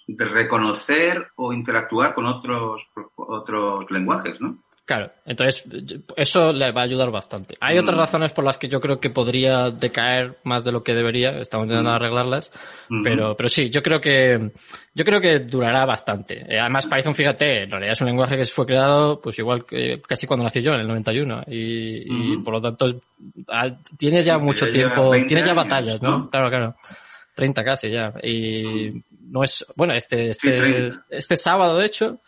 [0.06, 2.86] de reconocer o interactuar con otros,
[3.16, 4.56] otros lenguajes, ¿no?
[4.86, 5.64] Claro, entonces
[6.16, 7.56] eso le va a ayudar bastante.
[7.60, 7.80] Hay Mm.
[7.80, 11.40] otras razones por las que yo creo que podría decaer más de lo que debería,
[11.40, 11.94] estamos intentando Mm.
[11.94, 12.52] arreglarlas,
[12.88, 13.02] Ujú.
[13.02, 14.52] pero, pero sí, yo creo que
[14.94, 16.46] yo creo que durará bastante.
[16.48, 20.00] Eh, Además, Python, fíjate, en realidad es un lenguaje que fue creado, pues igual que
[20.06, 22.44] casi cuando nací yo, en el 91, y, y Ujú.
[22.44, 23.00] por lo tanto
[23.98, 26.10] tiene ya Sí, mucho ya tiempo, 20 tiene ya años, batallas, ¿no?
[26.18, 26.30] ¿no?
[26.30, 26.76] Claro, claro.
[27.34, 28.12] 30 casi ya.
[28.22, 30.98] Y no es, bueno, este, este, 30.
[31.10, 32.18] este sábado, de hecho,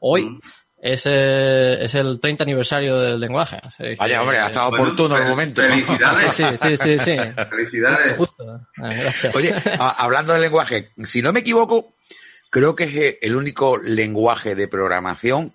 [0.00, 0.40] hoy, Mm.
[0.80, 3.58] Es, eh, es el 30 aniversario del lenguaje.
[3.66, 5.62] O sea, Vaya, que- hombre, ha estado Bueno, oportuno el momento.
[5.62, 5.68] ¿no?
[5.68, 6.34] Felicidades.
[6.34, 7.16] Sí, sí, sí, sí.
[7.50, 8.16] Felicidades.
[8.18, 8.44] Justo.
[8.76, 9.34] Ah, gracias.
[9.36, 11.94] Oye, a- hablando del lenguaje, si no me equivoco,
[12.50, 15.52] creo que es eh, el único lenguaje de programación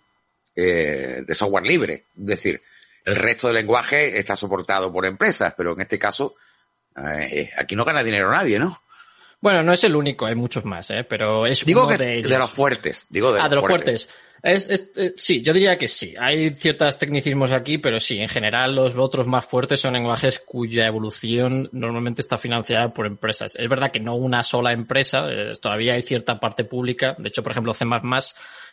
[0.56, 2.06] eh, de software libre.
[2.18, 2.62] Es decir,
[3.06, 6.36] el resto del lenguaje está soportado por empresas, pero en este caso,
[6.96, 8.80] eh, aquí no gana dinero nadie, ¿no?
[9.42, 11.04] Bueno, no es el único, hay muchos más, ¿eh?
[11.04, 12.38] pero es Digo uno que de de, ellos.
[12.40, 13.08] los fuertes.
[13.10, 14.06] Digo de, ah, de los fuertes.
[14.06, 14.23] fuertes.
[14.44, 16.14] Es, es- eh, sí, yo diría que sí.
[16.20, 20.86] Hay ciertos tecnicismos aquí, pero sí, en general los otros más fuertes son lenguajes cuya
[20.86, 23.56] evolución normalmente está financiada por empresas.
[23.56, 27.16] Es verdad que no una sola empresa, eh, todavía hay cierta parte pública.
[27.18, 27.86] De hecho, por ejemplo, C++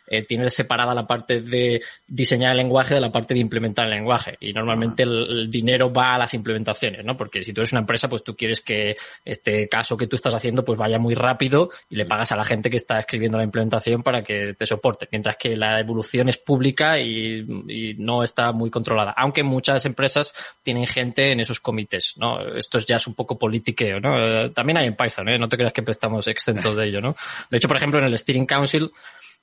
[0.07, 3.91] eh, tiene separada la parte de diseñar el lenguaje de la parte de implementar el
[3.91, 4.35] lenguaje.
[4.41, 7.15] Y normalmente el, el dinero va a las implementaciones, ¿no?
[7.15, 10.33] Porque si tú eres una empresa, pues tú quieres que este caso que tú estás
[10.33, 13.43] haciendo pues vaya muy rápido y le pagas a la gente que está escribiendo la
[13.45, 15.07] implementación para que te soporte.
[15.11, 19.13] Mientras que la evolución es pública y, y no está muy controlada.
[19.15, 20.33] Aunque muchas empresas
[20.63, 22.39] tienen gente en esos comités, ¿no?
[22.55, 24.19] Esto ya es un poco politiqueo, ¿no?
[24.19, 25.37] Eh, También hay en Python, ¿eh?
[25.37, 27.15] No te creas que estamos exentos de ello, ¿no?
[27.49, 28.91] De hecho, por ejemplo, en el Steering Council,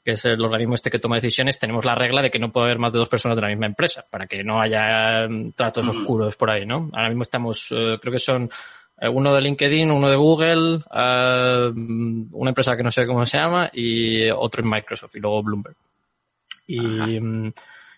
[0.05, 2.66] que es el organismo este que toma decisiones, tenemos la regla de que no puede
[2.66, 5.87] haber más de dos personas de la misma empresa, para que no haya mm, tratos
[5.89, 6.91] oscuros por ahí, ¿no?
[6.93, 8.49] Ahora mismo estamos, eh, creo que son
[9.01, 11.71] eh, uno de LinkedIn, uno de Google, eh,
[12.33, 15.77] una empresa que no sé cómo se llama, y otro en Microsoft, y luego Bloomberg.
[16.69, 17.53] Y, mm,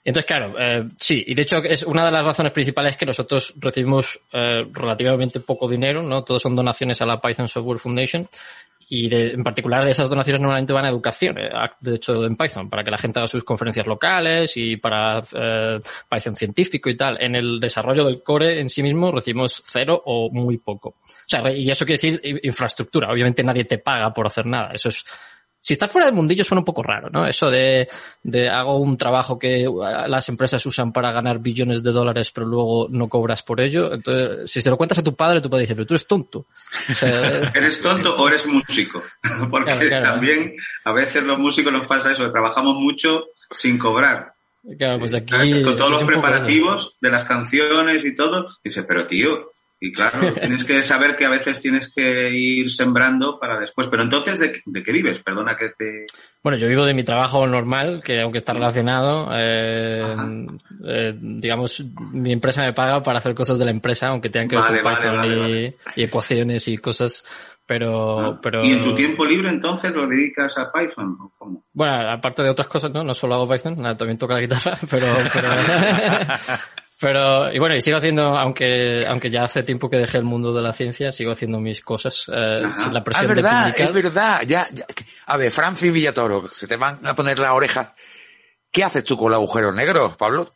[0.04, 3.52] entonces, claro, eh, sí, y de hecho es una de las razones principales que nosotros
[3.58, 6.24] recibimos eh, relativamente poco dinero, ¿no?
[6.24, 8.26] Todos son donaciones a la Python Software Foundation
[8.88, 11.50] y de- en particular de esas donaciones normalmente van a educación, eh,
[11.80, 15.78] de hecho en Python, para que la gente haga sus conferencias locales y para eh,
[16.08, 17.22] Python científico y tal.
[17.22, 20.88] En el desarrollo del core en sí mismo recibimos cero o muy poco.
[20.88, 20.96] O
[21.26, 23.12] sea, y eso quiere decir infraestructura.
[23.12, 24.70] Obviamente nadie te paga por hacer nada.
[24.72, 25.04] Eso es
[25.60, 27.26] si estás fuera del mundillo suena un poco raro, ¿no?
[27.26, 27.86] Eso de,
[28.22, 32.46] de hago un trabajo que uh, las empresas usan para ganar billones de dólares, pero
[32.46, 33.92] luego no cobras por ello.
[33.92, 36.46] Entonces, si se lo cuentas a tu padre, tu padre dice, pero tú eres tonto.
[36.90, 39.02] O sea, ¿Eres tonto o eres músico?
[39.50, 40.04] Porque Claro, claro.
[40.04, 40.54] también
[40.84, 44.32] a veces los músicos nos pasa eso, trabajamos mucho sin cobrar.
[44.78, 45.62] claro, pues aquí.
[45.62, 48.48] Con todos los preparativos de las canciones y todo.
[48.64, 49.50] Dice, pero tío,
[49.80, 53.88] y claro, tienes que saber que a veces tienes que ir sembrando para después.
[53.90, 55.20] Pero entonces, ¿de, qué- de qué vives?
[55.20, 56.04] Perdona que te...
[56.42, 60.14] Bueno, yo vivo de mi trabajo normal, que aunque está relacionado, eh,
[60.86, 61.80] eh, digamos,
[62.12, 64.92] mi empresa me paga para hacer cosas de la empresa, aunque tengan que Vale, con
[64.92, 67.24] vale, y, ecuaciones y cosas.
[67.66, 68.64] Pero, pero.
[68.64, 71.16] ¿Y en tu tiempo libre entonces lo dedicas a Python?
[71.20, 71.64] ¿o cómo?
[71.72, 74.76] Bueno, aparte de otras cosas, no, no solo hago Python, nada, también toco la guitarra,
[74.90, 75.48] pero, pero,
[77.00, 80.52] pero, y bueno, y sigo haciendo, aunque, aunque ya hace tiempo que dejé el mundo
[80.52, 83.72] de la ciencia, sigo haciendo mis cosas, eh, sin la Ah, presión es verdad, de
[83.72, 83.88] publicar.
[83.88, 84.40] es verdad.
[84.46, 84.84] Ya, ya.
[85.26, 87.94] A ver, Francis Villatoro, se te van a poner la oreja.
[88.70, 90.52] ¿Qué haces tú con los agujeros negros, Pablo?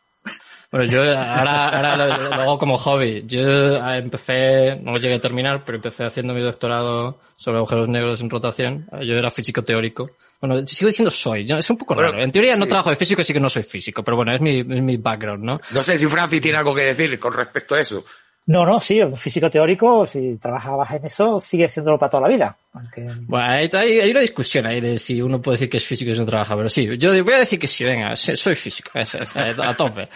[0.71, 3.23] Bueno, yo ahora, ahora lo, lo hago como hobby.
[3.27, 3.39] Yo
[3.77, 8.29] eh, empecé, no llegué a terminar, pero empecé haciendo mi doctorado sobre agujeros negros en
[8.29, 8.87] rotación.
[9.01, 10.09] Yo era físico teórico.
[10.41, 12.23] Bueno, sigo diciendo soy, es un poco Bueno, raro.
[12.23, 12.69] En teoría no sí.
[12.69, 15.43] trabajo de físico, así que no soy físico, pero bueno, es mi, es mi background,
[15.43, 15.59] ¿no?
[15.71, 18.03] No sé si Francis tiene algo que decir con respecto a eso.
[18.47, 22.27] No, no, sí, un físico teórico, si trabajabas en eso, sigue siéndolo para toda la
[22.27, 22.55] vida.
[22.73, 26.11] Aunque, Bueno, hay, hay- una discusión ahí de si uno puede decir que es físico
[26.11, 28.91] y si no trabaja, pero sí, yo voy a decir que sí, venga, soy físico,
[28.93, 30.07] eso, eso, a tope.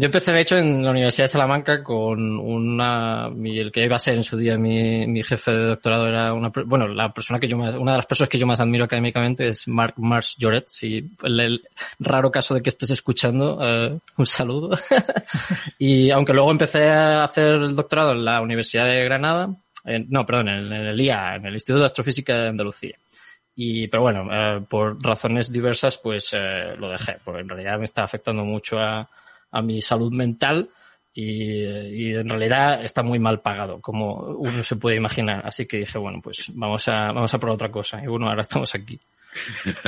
[0.00, 3.98] Yo empecé, de hecho, en la Universidad de Salamanca con una, el que iba a
[3.98, 7.48] ser en su día mi, mi jefe de doctorado era una, bueno, la persona que
[7.48, 10.68] yo más, una de las personas que yo más admiro académicamente es Mark Mars Joret,
[10.68, 11.62] si el, el
[11.98, 14.70] raro caso de que estés escuchando, eh, un saludo.
[15.78, 19.48] y aunque luego empecé a hacer el doctorado en la Universidad de Granada,
[19.84, 22.94] en- no, perdón, en, en el IA, en el Instituto de Astrofísica de Andalucía.
[23.56, 27.84] Y, pero bueno, eh, por razones diversas, pues eh, lo dejé, porque en realidad me
[27.86, 29.08] está afectando mucho a,
[29.50, 30.70] a mi salud mental
[31.14, 35.46] y, y en realidad está muy mal pagado, como uno se puede imaginar.
[35.46, 38.02] Así que dije, bueno, pues vamos a, vamos a probar otra cosa.
[38.02, 38.98] Y bueno, ahora estamos aquí.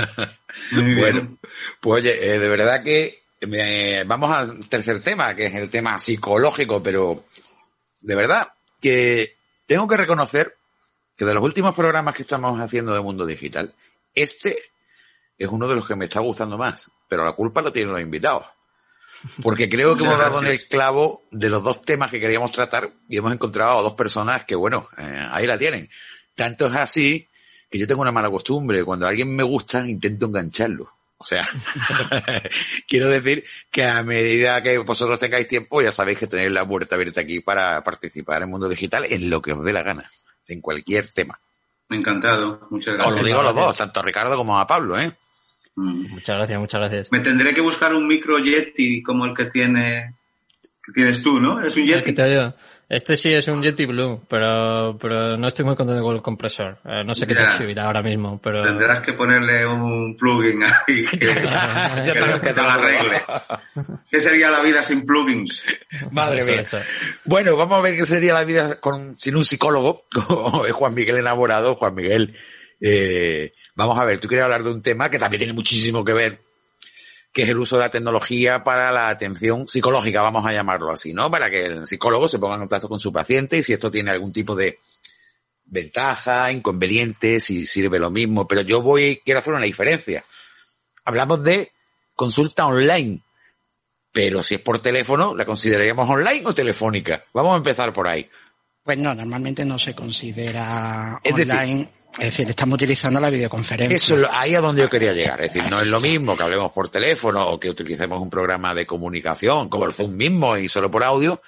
[0.73, 1.39] Bueno,
[1.81, 5.99] pues oye, eh, de verdad que me- vamos al tercer tema, que es el tema
[5.99, 7.25] psicológico, pero
[8.01, 8.49] de verdad
[8.81, 9.35] que
[9.67, 10.57] tengo que reconocer
[11.17, 13.73] que de los últimos programas que estamos haciendo de Mundo Digital,
[14.15, 14.59] este
[15.39, 18.03] es uno de los que me está gustando más, pero la culpa lo tienen los
[18.03, 18.45] invitados.
[19.43, 22.91] Porque creo que hemos dado en el clavo de los dos temas que queríamos tratar
[23.09, 25.89] y hemos encontrado a dos personas que, bueno, eh, ahí la tienen.
[26.35, 27.29] Tanto es así
[27.71, 28.85] que yo tengo una mala costumbre.
[28.85, 30.91] Cuando alguien me gusta, intento engancharlo.
[31.19, 31.47] O sea,
[32.89, 36.95] quiero decir que a medida que vosotros tengáis tiempo, ya sabéis que tenéis la puerta
[36.95, 40.11] abierta aquí para participar en Mundo Digital en lo que os dé la gana,
[40.49, 41.39] en cualquier tema.
[41.91, 43.21] Encantado, muchas Os gracias.
[43.21, 45.13] lo digo a los dos, tanto a Ricardo como a Pablo, ¿eh?
[45.81, 46.11] Mm.
[46.11, 47.13] Muchas gracias, muchas gracias.
[47.13, 50.15] Me tendré que buscar un micro Yeti como el que tiene
[50.85, 51.65] que tienes tú, ¿no?
[51.65, 52.03] Es un Yeti.
[52.03, 52.55] te.
[52.89, 56.79] Este sí es un Yeti Blue, pero, pero no estoy muy contento con el compresor.
[56.85, 57.51] Eh, no sé qué Ya.
[57.51, 58.65] se oirá ahora mismo, pero...
[58.65, 61.27] Tendrás que ponerle un plugin ahí que, que,
[62.13, 63.23] te lo- lo- que te lo arregle.
[64.11, 65.65] ¿Qué sería la vida sin plugins?
[66.11, 66.61] Madre Eso, mía.
[66.63, 66.79] eso.
[67.27, 70.07] Bueno, vamos a ver qué sería la vida con, sin un psicólogo,
[70.73, 71.77] Juan Miguel enamorado.
[71.77, 72.35] Juan Miguel,
[72.81, 76.13] eh, vamos a ver, tú quieres hablar de un tema que también tiene muchísimo que
[76.13, 76.41] ver,
[77.33, 81.15] que es el uso de la tecnología para la atención psicológica, vamos a llamarlo así,
[81.15, 81.31] ¿no?
[81.31, 84.11] Para que el psicólogo se ponga en contacto con su paciente y si esto tiene
[84.11, 84.79] algún tipo de
[85.65, 88.47] ventaja, inconveniente, si sirve lo mismo.
[88.47, 90.25] Pero yo voy, quiero hacer una diferencia.
[91.05, 91.73] Hablamos de
[92.15, 93.21] consulta online.
[94.13, 97.25] Pero si es por teléfono, ¿la consideraríamos online o telefónica?
[97.33, 98.27] Vamos a empezar por ahí.
[98.83, 101.89] Pues no, normalmente no se considera Es decir- online.
[102.15, 103.95] es decir, estamos utilizando la videoconferencia.
[103.97, 105.41] Eso es ahí a donde yo quería llegar.
[105.43, 108.75] Es decir, no es lo mismo que hablemos por teléfono o que utilicemos un programa
[108.75, 111.41] de comunicación como el Zoom mismo y solo por audio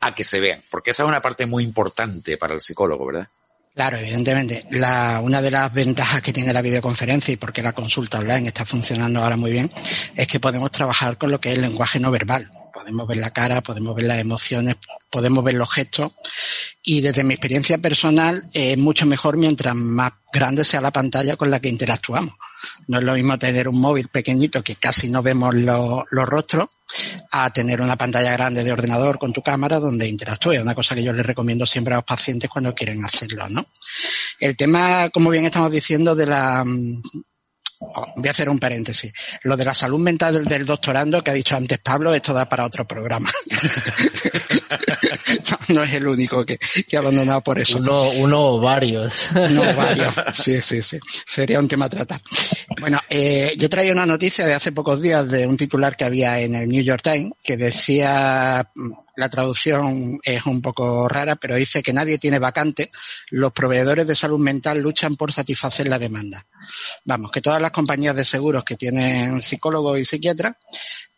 [0.00, 0.62] a que se vean.
[0.70, 3.28] Porque esa es una parte muy importante para el psicólogo, ¿verdad?
[3.74, 4.60] Claro, evidentemente.
[4.70, 8.64] La, una de las ventajas que tiene la videoconferencia y porque la consulta online está
[8.64, 9.68] funcionando ahora muy bien
[10.14, 12.52] es que podemos trabajar con lo que es el lenguaje no verbal.
[12.72, 14.76] Podemos ver la cara, podemos ver las emociones,
[15.10, 16.12] podemos ver los gestos
[16.86, 21.50] y desde mi experiencia personal es mucho mejor mientras más grande sea la pantalla con
[21.50, 22.34] la que interactuamos.
[22.88, 26.68] No es lo mismo tener un móvil pequeñito que casi no vemos lo- los rostros
[27.30, 30.60] a tener una pantalla grande de ordenador con tu cámara donde interactúes.
[30.60, 33.66] Una cosa que yo les recomiendo siempre a los pacientes cuando quieren hacerlo, ¿no?
[34.38, 36.64] El tema, como bien estamos diciendo, de la...
[38.16, 39.12] Voy a hacer un paréntesis.
[39.42, 42.48] Lo de la salud mental del, del doctorando que ha dicho antes Pablo, esto da
[42.48, 43.30] para otro programa.
[45.50, 47.78] no, no es el único que, que ha abandonado por eso.
[47.78, 49.28] Uno, uno o varios.
[49.50, 50.14] No, varios.
[50.32, 50.98] Sí, sí, sí.
[51.24, 52.20] Sería un tema a tratar.
[52.80, 56.40] Bueno, eh, yo traía una noticia de hace pocos días de un titular que había
[56.40, 58.70] en el New York Times que decía,
[59.16, 62.90] la traducción es un poco rara, pero dice que nadie tiene vacante,
[63.30, 66.46] los proveedores de salud mental luchan por satisfacer la demanda.
[67.04, 70.56] Vamos, que todas las compañías de seguros que tienen psicólogos y psiquiatras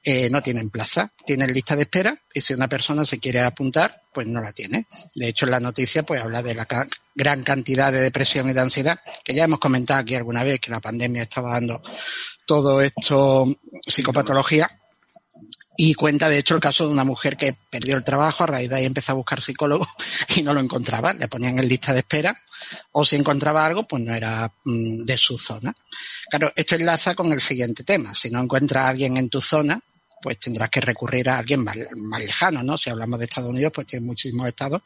[0.08, 4.02] eh, no tienen plaza, tienen lista de espera y si una persona se quiere apuntar,
[4.14, 4.86] pues no la tiene.
[5.14, 6.68] De hecho, en la noticia pues habla de la
[7.12, 10.70] gran cantidad de depresión y de ansiedad, que ya hemos comentado aquí alguna vez que
[10.70, 11.82] la pandemia estaba dando
[12.46, 13.46] todo esto
[13.84, 14.75] psicopatología.
[15.76, 18.70] Y cuenta, de hecho, el caso de una mujer que perdió el trabajo, a raíz
[18.70, 19.86] de ahí empezó a buscar psicólogo
[20.36, 21.12] y no lo encontraba.
[21.12, 22.40] Le ponían en lista de espera
[22.92, 25.74] o si encontraba algo, pues no era mm, de su zona.
[26.30, 28.14] Claro, esto enlaza con el siguiente tema.
[28.14, 29.80] Si no encuentras a alguien en tu zona,
[30.22, 32.76] pues tendrás que recurrir a alguien más, más lejano, ¿no?
[32.78, 34.82] Si hablamos de Estados Unidos, pues tiene muchísimos estados,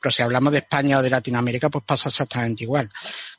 [0.00, 2.90] pero si hablamos de España o de Latinoamérica, pues pasa exactamente igual.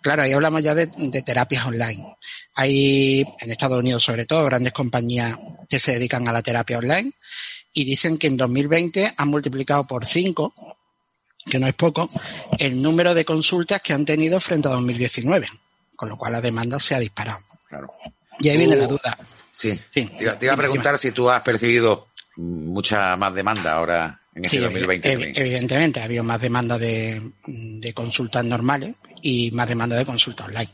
[0.02, 2.16] Claro, ahí hablamos ya de, de terapias online.
[2.56, 5.38] Hay, en Estados Unidos sobre todo, grandes compañías
[5.68, 7.12] que se dedican a la terapia online
[7.74, 10.54] y dicen que en 2020 han multiplicado por 5,
[11.50, 12.10] que no es poco,
[12.60, 15.48] el número de consultas que han tenido frente a 2019,
[15.96, 17.40] con lo cual la demanda se ha disparado.
[17.68, 17.92] Claro.
[18.40, 19.18] Y ahí Tú- viene la duda.
[19.52, 19.80] Sí.
[19.90, 20.06] Sí.
[20.18, 24.46] Te, iba- te iba a preguntar si tú has percibido mucha más demanda ahora en
[24.46, 25.10] este Sí, 2020.
[25.10, 25.34] evi- también.
[25.36, 30.70] evidentemente ha habido más demanda de, de consultas normales y más demanda de consultas online.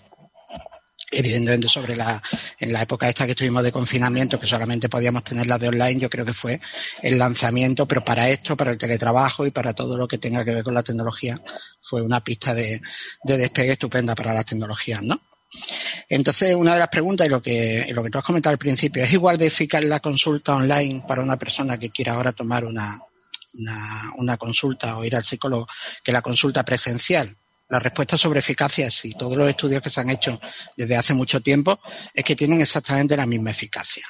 [1.09, 2.21] Evidentemente sobre la,
[2.59, 6.01] en la época esta que estuvimos de confinamiento, que solamente podíamos tener las de online,
[6.01, 6.59] yo creo que fue
[7.01, 10.53] el lanzamiento, pero para esto, para el teletrabajo y para todo lo que tenga que
[10.53, 11.41] ver con la tecnología,
[11.81, 12.81] fue una pista de,
[13.23, 15.19] de despegue estupenda para las tecnologías, ¿no?
[16.09, 19.03] Entonces, una de las preguntas, y lo que, lo que tú has comentado al principio,
[19.03, 23.01] ¿es igual de eficaz la consulta online para una persona que quiera ahora tomar una,
[23.53, 25.67] una, una consulta o ir al psicólogo
[26.03, 27.35] que la consulta presencial?
[27.69, 29.13] La respuesta sobre eficacia sí.
[29.13, 30.39] Todos los estudios que se han hecho
[30.75, 31.79] desde hace mucho tiempo
[32.13, 34.05] es que tienen exactamente la misma eficacia.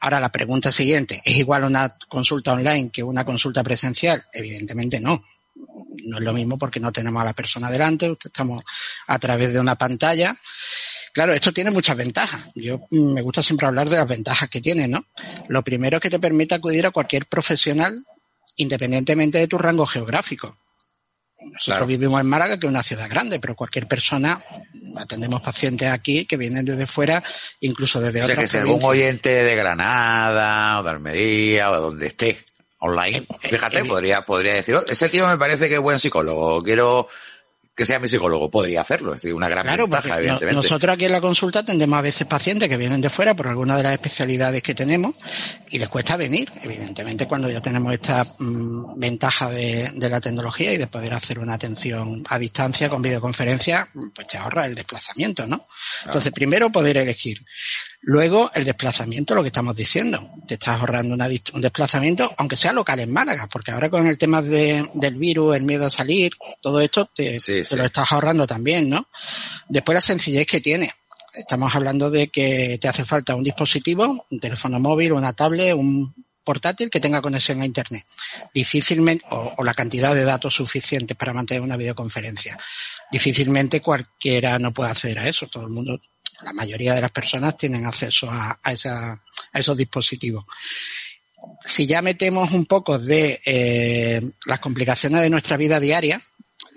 [0.00, 4.24] Ahora, la pregunta siguiente, ¿es igual una consulta online que una consulta presencial?
[4.32, 5.22] Evidentemente no.
[5.54, 8.64] No es lo mismo porque no tenemos a la persona delante, estamos
[9.06, 10.36] a través de una pantalla.
[11.12, 12.40] Claro, esto tiene muchas ventajas.
[12.54, 15.04] Yo mm, me gusta siempre hablar de las ventajas que tiene, ¿no?
[15.48, 18.04] Lo primero es que te permite acudir a cualquier profesional
[18.56, 20.56] independientemente de tu rango geográfico.
[21.40, 21.86] Nosotros Claro.
[21.86, 24.42] vivimos en Málaga, que es una ciudad grande, pero cualquier persona,
[24.96, 27.22] atendemos pacientes aquí que vienen desde fuera,
[27.60, 31.74] incluso desde O sea otras que si algún oyente de Granada o de Almería o
[31.74, 32.44] de donde esté
[32.80, 37.08] online, fíjate, podría, podría decir, "Oh, ese tío me parece que es buen psicólogo, quiero
[37.72, 40.54] que sea mi psicólogo, podría hacerlo, es decir, una gran Claro, ventaja, no- evidentemente.
[40.62, 43.74] nosotros aquí en la consulta atendemos a veces pacientes que vienen de fuera por alguna
[43.78, 45.14] de las especialidades que tenemos
[45.70, 50.74] y les cuesta venir, evidentemente, cuando ya tenemos esta mm, ventaja de, de la tecnología
[50.74, 55.46] y de poder hacer una atención a distancia con videoconferencia, pues te ahorra el desplazamiento,
[55.46, 55.66] ¿no?
[56.04, 57.42] Entonces, primero poder elegir.
[58.02, 60.30] Luego, el desplazamiento, lo que estamos diciendo.
[60.46, 64.16] Te estás ahorrando una un desplazamiento, aunque sea local en Málaga, porque ahora con el
[64.16, 66.32] tema de- del virus, el miedo a salir,
[66.62, 67.76] todo esto te, Sí, te sí.
[67.76, 69.06] lo estás ahorrando también, ¿no?
[69.68, 70.90] Después la sencillez que tiene.
[71.34, 76.12] Estamos hablando de que te hace falta un dispositivo, un teléfono móvil, una tablet, un
[76.42, 78.06] portátil que tenga conexión a Internet.
[78.54, 82.58] Difícilmente, o, o la cantidad de datos suficientes para mantener una videoconferencia.
[83.12, 85.46] Difícilmente cualquiera no puede acceder a eso.
[85.48, 86.00] Todo el mundo,
[86.42, 89.12] la mayoría de las personas tienen acceso a, esa-
[89.52, 90.44] a esos dispositivos.
[91.64, 96.22] Si ya metemos un poco de eh, las complicaciones de nuestra vida diaria,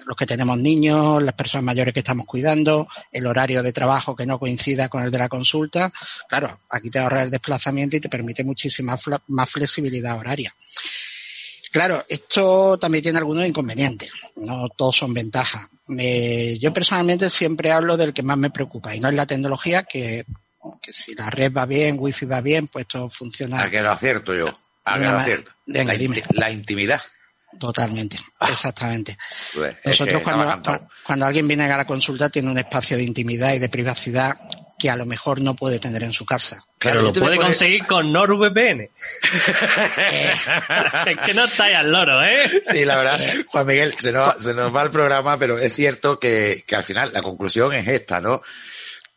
[0.05, 4.26] los que tenemos niños, las personas mayores que estamos cuidando, el horario de trabajo que
[4.26, 5.91] no coincida con el de la consulta,
[6.28, 8.97] claro, aquí te ahorra el desplazamiento y te permite muchísima
[9.28, 10.53] más flexibilidad horaria.
[11.74, 15.67] Claro, esto también tiene algunos inconvenientes, no todos son ventajas.
[15.97, 19.82] Eh, yo personalmente siempre hablo del que más me preocupa y no es la tecnología,
[19.82, 20.24] que,
[20.80, 23.89] que si la red va bien, wifi va bien, pues esto funciona A que lo
[23.89, 24.53] acierto yo.
[24.86, 25.51] A que lo acierto.
[25.65, 26.21] Venga, la, dime.
[26.34, 27.01] la intimidad.
[27.59, 29.17] totalmente, exactamente.
[29.55, 30.21] Pues, es Nosotros
[31.03, 34.38] cuando alguien viene a la consulta tiene un espacio de intimidad y de privacidad
[34.78, 36.65] que a lo mejor no puede tener en su casa.
[36.80, 38.89] Pero yo lo te puede poner- conseguir con NordVPN.
[41.07, 42.61] es que no estáis al loro, ¿eh?
[42.69, 46.19] Sí, la verdad, Juan Miguel, se nos, se nos va el programa, pero es cierto
[46.19, 48.41] que, que al final la conclusión es esta, ¿no?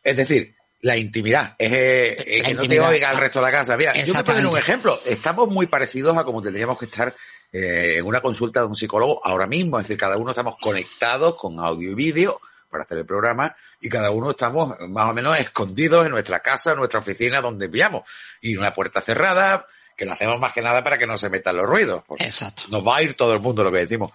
[0.03, 3.51] Es decir, la intimidad, es, eh, La que no te oiga el resto de la
[3.53, 3.77] casa.
[3.77, 5.01] Mira, yo me pongo un ejemplo.
[5.05, 7.13] Estamos muy parecidos a como tendríamos que estar
[7.53, 9.81] eh, en una consulta de un psicólogo ahora mismo.
[9.81, 12.41] Es decir, cada uno estamos conectados con audio y vídeo
[12.77, 16.73] para hacer el programa y cada uno estamos más o menos escondidos en nuestra casa,
[16.73, 18.03] en nuestra oficina donde enviamos.
[18.43, 19.67] Y una puerta cerrada,
[19.97, 22.03] que lo hacemos más que nada para que no se metan los ruidos.
[22.07, 22.65] porque Exacto.
[22.69, 24.13] nos va a ir todo el mundo lo que decimos.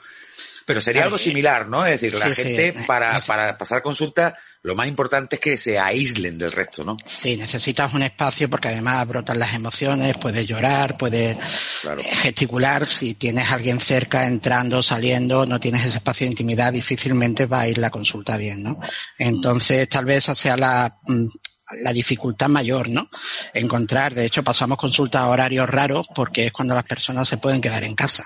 [0.71, 1.85] Pero sería algo similar, ¿no?
[1.85, 2.41] Es decir, la Sí, sí.
[2.55, 6.95] gente para, para pasar consulta, lo más importante es que se aíslen del resto, ¿no?
[7.05, 11.35] Sí, necesitas un espacio porque además brotan las emociones, puedes llorar, puedes
[11.81, 11.99] Claro.
[12.01, 12.85] eh, gesticular.
[12.85, 17.61] Si tienes a alguien cerca, entrando, saliendo, no tienes ese espacio de intimidad, difícilmente va
[17.61, 18.79] a ir la consulta bien, ¿no?
[19.17, 21.25] Entonces, tal vez esa sea la, mm,
[21.83, 23.09] la dificultad mayor, ¿no?
[23.53, 27.61] Encontrar, de hecho, pasamos consultas a horarios raros porque es cuando las personas se pueden
[27.61, 28.25] quedar en casa.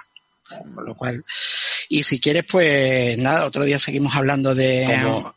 [0.86, 1.24] Lo cual,
[1.90, 5.36] y si quieres, pues nada, otro día seguimos hablando de, Como-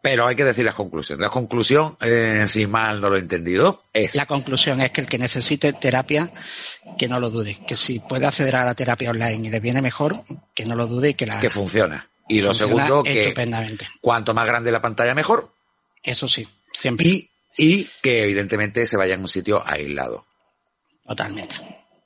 [0.00, 1.20] Pero hay que decir las conclusiones.
[1.22, 5.06] La conclusión, eh, si mal no lo he entendido, es La conclusión es que el
[5.06, 6.32] que necesite terapia,
[6.98, 7.56] que no lo dude.
[7.66, 10.22] Que si puede acceder a la terapia online y le viene mejor,
[10.54, 12.08] que no lo dude y que la que funciona.
[12.28, 13.34] Y lo funciona segundo, que
[14.00, 15.52] cuanto más grande la pantalla, mejor.
[16.02, 17.06] Eso sí, siempre.
[17.06, 20.26] Y, y que evidentemente se vaya en un sitio aislado.
[21.06, 21.54] Totalmente.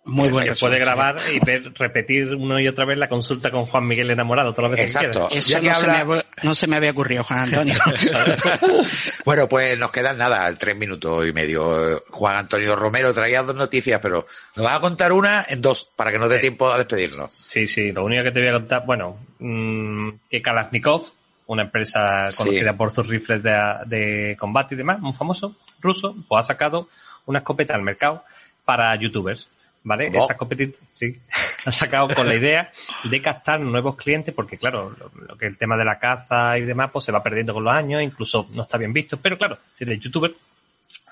[0.07, 3.67] Muy buen Que puede grabar y ver, repetir una y otra vez la consulta con
[3.67, 5.29] Juan Miguel enamorado todas las veces que Exacto.
[5.29, 5.41] quiera.
[5.41, 7.75] Eso Ya que no, se habla- me, había- no se me había ocurrido, Juan Antonio.
[9.25, 12.05] Bueno, pues nos quedan nada, tres minutos y medio.
[12.11, 16.13] Juan Antonio Romero traía dos noticias, pero nos vas a contar una en dos, para
[16.13, 16.41] que nos dé Sí.
[16.43, 17.33] tiempo a despedirnos.
[17.33, 21.03] Sí, sí, lo único que te voy a contar, bueno, mm, que Kalashnikov,
[21.47, 22.39] una empresa Sí.
[22.45, 23.53] conocida por sus rifles de,
[23.87, 26.89] de combate y demás, muy famoso, ruso, pues ha sacado
[27.27, 28.23] una escopeta al mercado
[28.65, 29.49] para youtubers,
[29.87, 30.09] ¿vale?
[30.09, 30.21] ¿Cómo?
[30.21, 31.17] Esta escopeta, sí,
[31.65, 32.71] ha sacado con la idea
[33.05, 36.63] de captar nuevos clientes, porque claro, lo, lo que el tema de la caza y
[36.63, 39.59] demás, pues se va perdiendo con los años, incluso no está bien visto, pero claro,
[39.75, 40.33] si eres youtuber,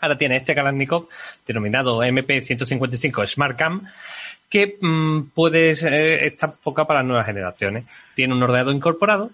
[0.01, 1.09] Ahora tiene este Kalashnikov
[1.47, 3.83] denominado MP155 Smart Cam
[4.49, 7.85] que mm, puedes eh, está enfocado para las nuevas generaciones.
[8.15, 9.31] Tiene un ordenador incorporado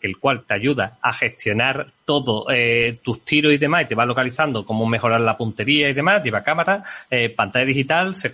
[0.00, 4.04] el cual te ayuda a gestionar todo eh, tus tiros y demás y te va
[4.04, 8.32] localizando cómo mejorar la puntería y demás, lleva cámara, eh, pantalla digital, se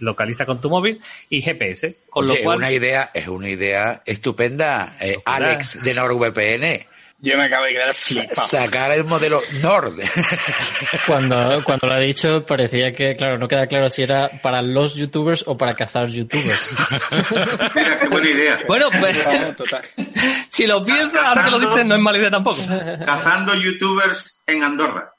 [0.00, 4.02] localiza con tu móvil y GPS, con Oye, lo cual una idea, es una idea
[4.06, 5.16] estupenda, eh.
[5.24, 6.97] Alex de NordVPN.
[7.20, 8.46] Yo me acabo de quedar flipado.
[8.46, 9.98] Sacar el modelo Nord.
[11.06, 14.94] Cuando, cuando lo ha dicho parecía que, claro, no queda claro si era para los
[14.94, 16.70] youtubers o para cazar youtubers.
[17.74, 18.60] Mira, qué buena idea.
[18.68, 19.84] bueno, pues, Total, total.
[20.48, 22.60] si lo piensas, ahora que lo dices, no es mala idea tampoco.
[23.04, 25.12] Cazando youtubers en Andorra.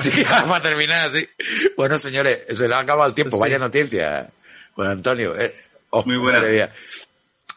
[0.00, 1.28] sí, para terminar, sí.
[1.76, 3.38] Bueno, señores, se le ha acabado el tiempo.
[3.38, 4.28] Vaya noticia,
[4.74, 5.36] Juan Antonio.
[5.36, 5.52] Eh,
[5.90, 6.70] oh, Muy buena.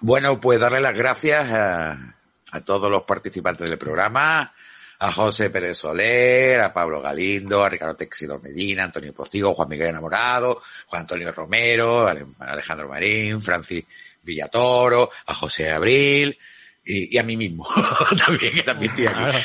[0.02, 2.15] Bueno, pues darle las gracias a,
[2.56, 4.54] a todos los participantes del programa,
[5.00, 9.90] a José Pérez Soler, a Pablo Galindo, a Ricardo Texido Medina, Antonio Postigo, Juan Miguel
[9.90, 13.84] Enamorado, Juan Antonio Romero, Ale- Alejandro Marín, Francis
[14.24, 16.38] Villatoro, a José Abril
[16.84, 17.68] y, y a mí mismo
[18.26, 19.38] también, que también estoy aquí.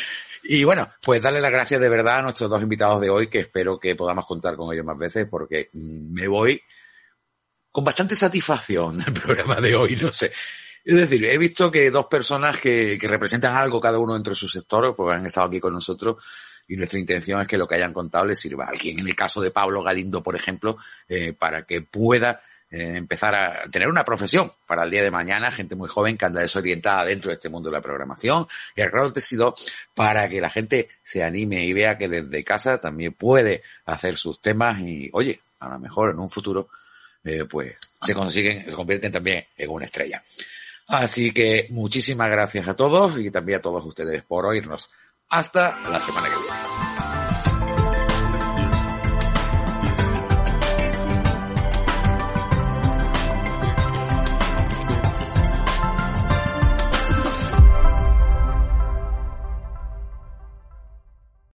[0.44, 3.40] Y bueno, pues darle las gracias de verdad a nuestros dos invitados de hoy, que
[3.40, 6.62] espero que podamos contar con ellos más veces, porque mm, me voy
[7.72, 10.32] con bastante satisfacción del programa de hoy, no sé.
[10.84, 14.48] Es decir, he visto que dos personas que, que representan algo cada uno entre su
[14.48, 16.16] sector, pues han estado aquí con nosotros
[16.70, 19.00] y nuestra intención es que lo que hayan contado les sirva a alguien.
[19.00, 20.78] En el caso de Pablo Galindo, por ejemplo,
[21.08, 25.50] eh, para que pueda eh, empezar a tener una profesión para el día de mañana,
[25.50, 28.90] gente muy joven que anda desorientada dentro de este mundo de la programación, y al
[28.90, 29.56] grado sido
[29.96, 34.40] para que la gente se anime y vea que desde casa también puede hacer sus
[34.40, 36.68] temas y, oye, a lo mejor en un futuro,
[37.24, 40.22] eh, pues se consiguen, se convierten también en una estrella.
[40.90, 44.90] Así que muchísimas gracias a todos y también a todos ustedes por oírnos.
[45.28, 47.19] Hasta la semana que viene.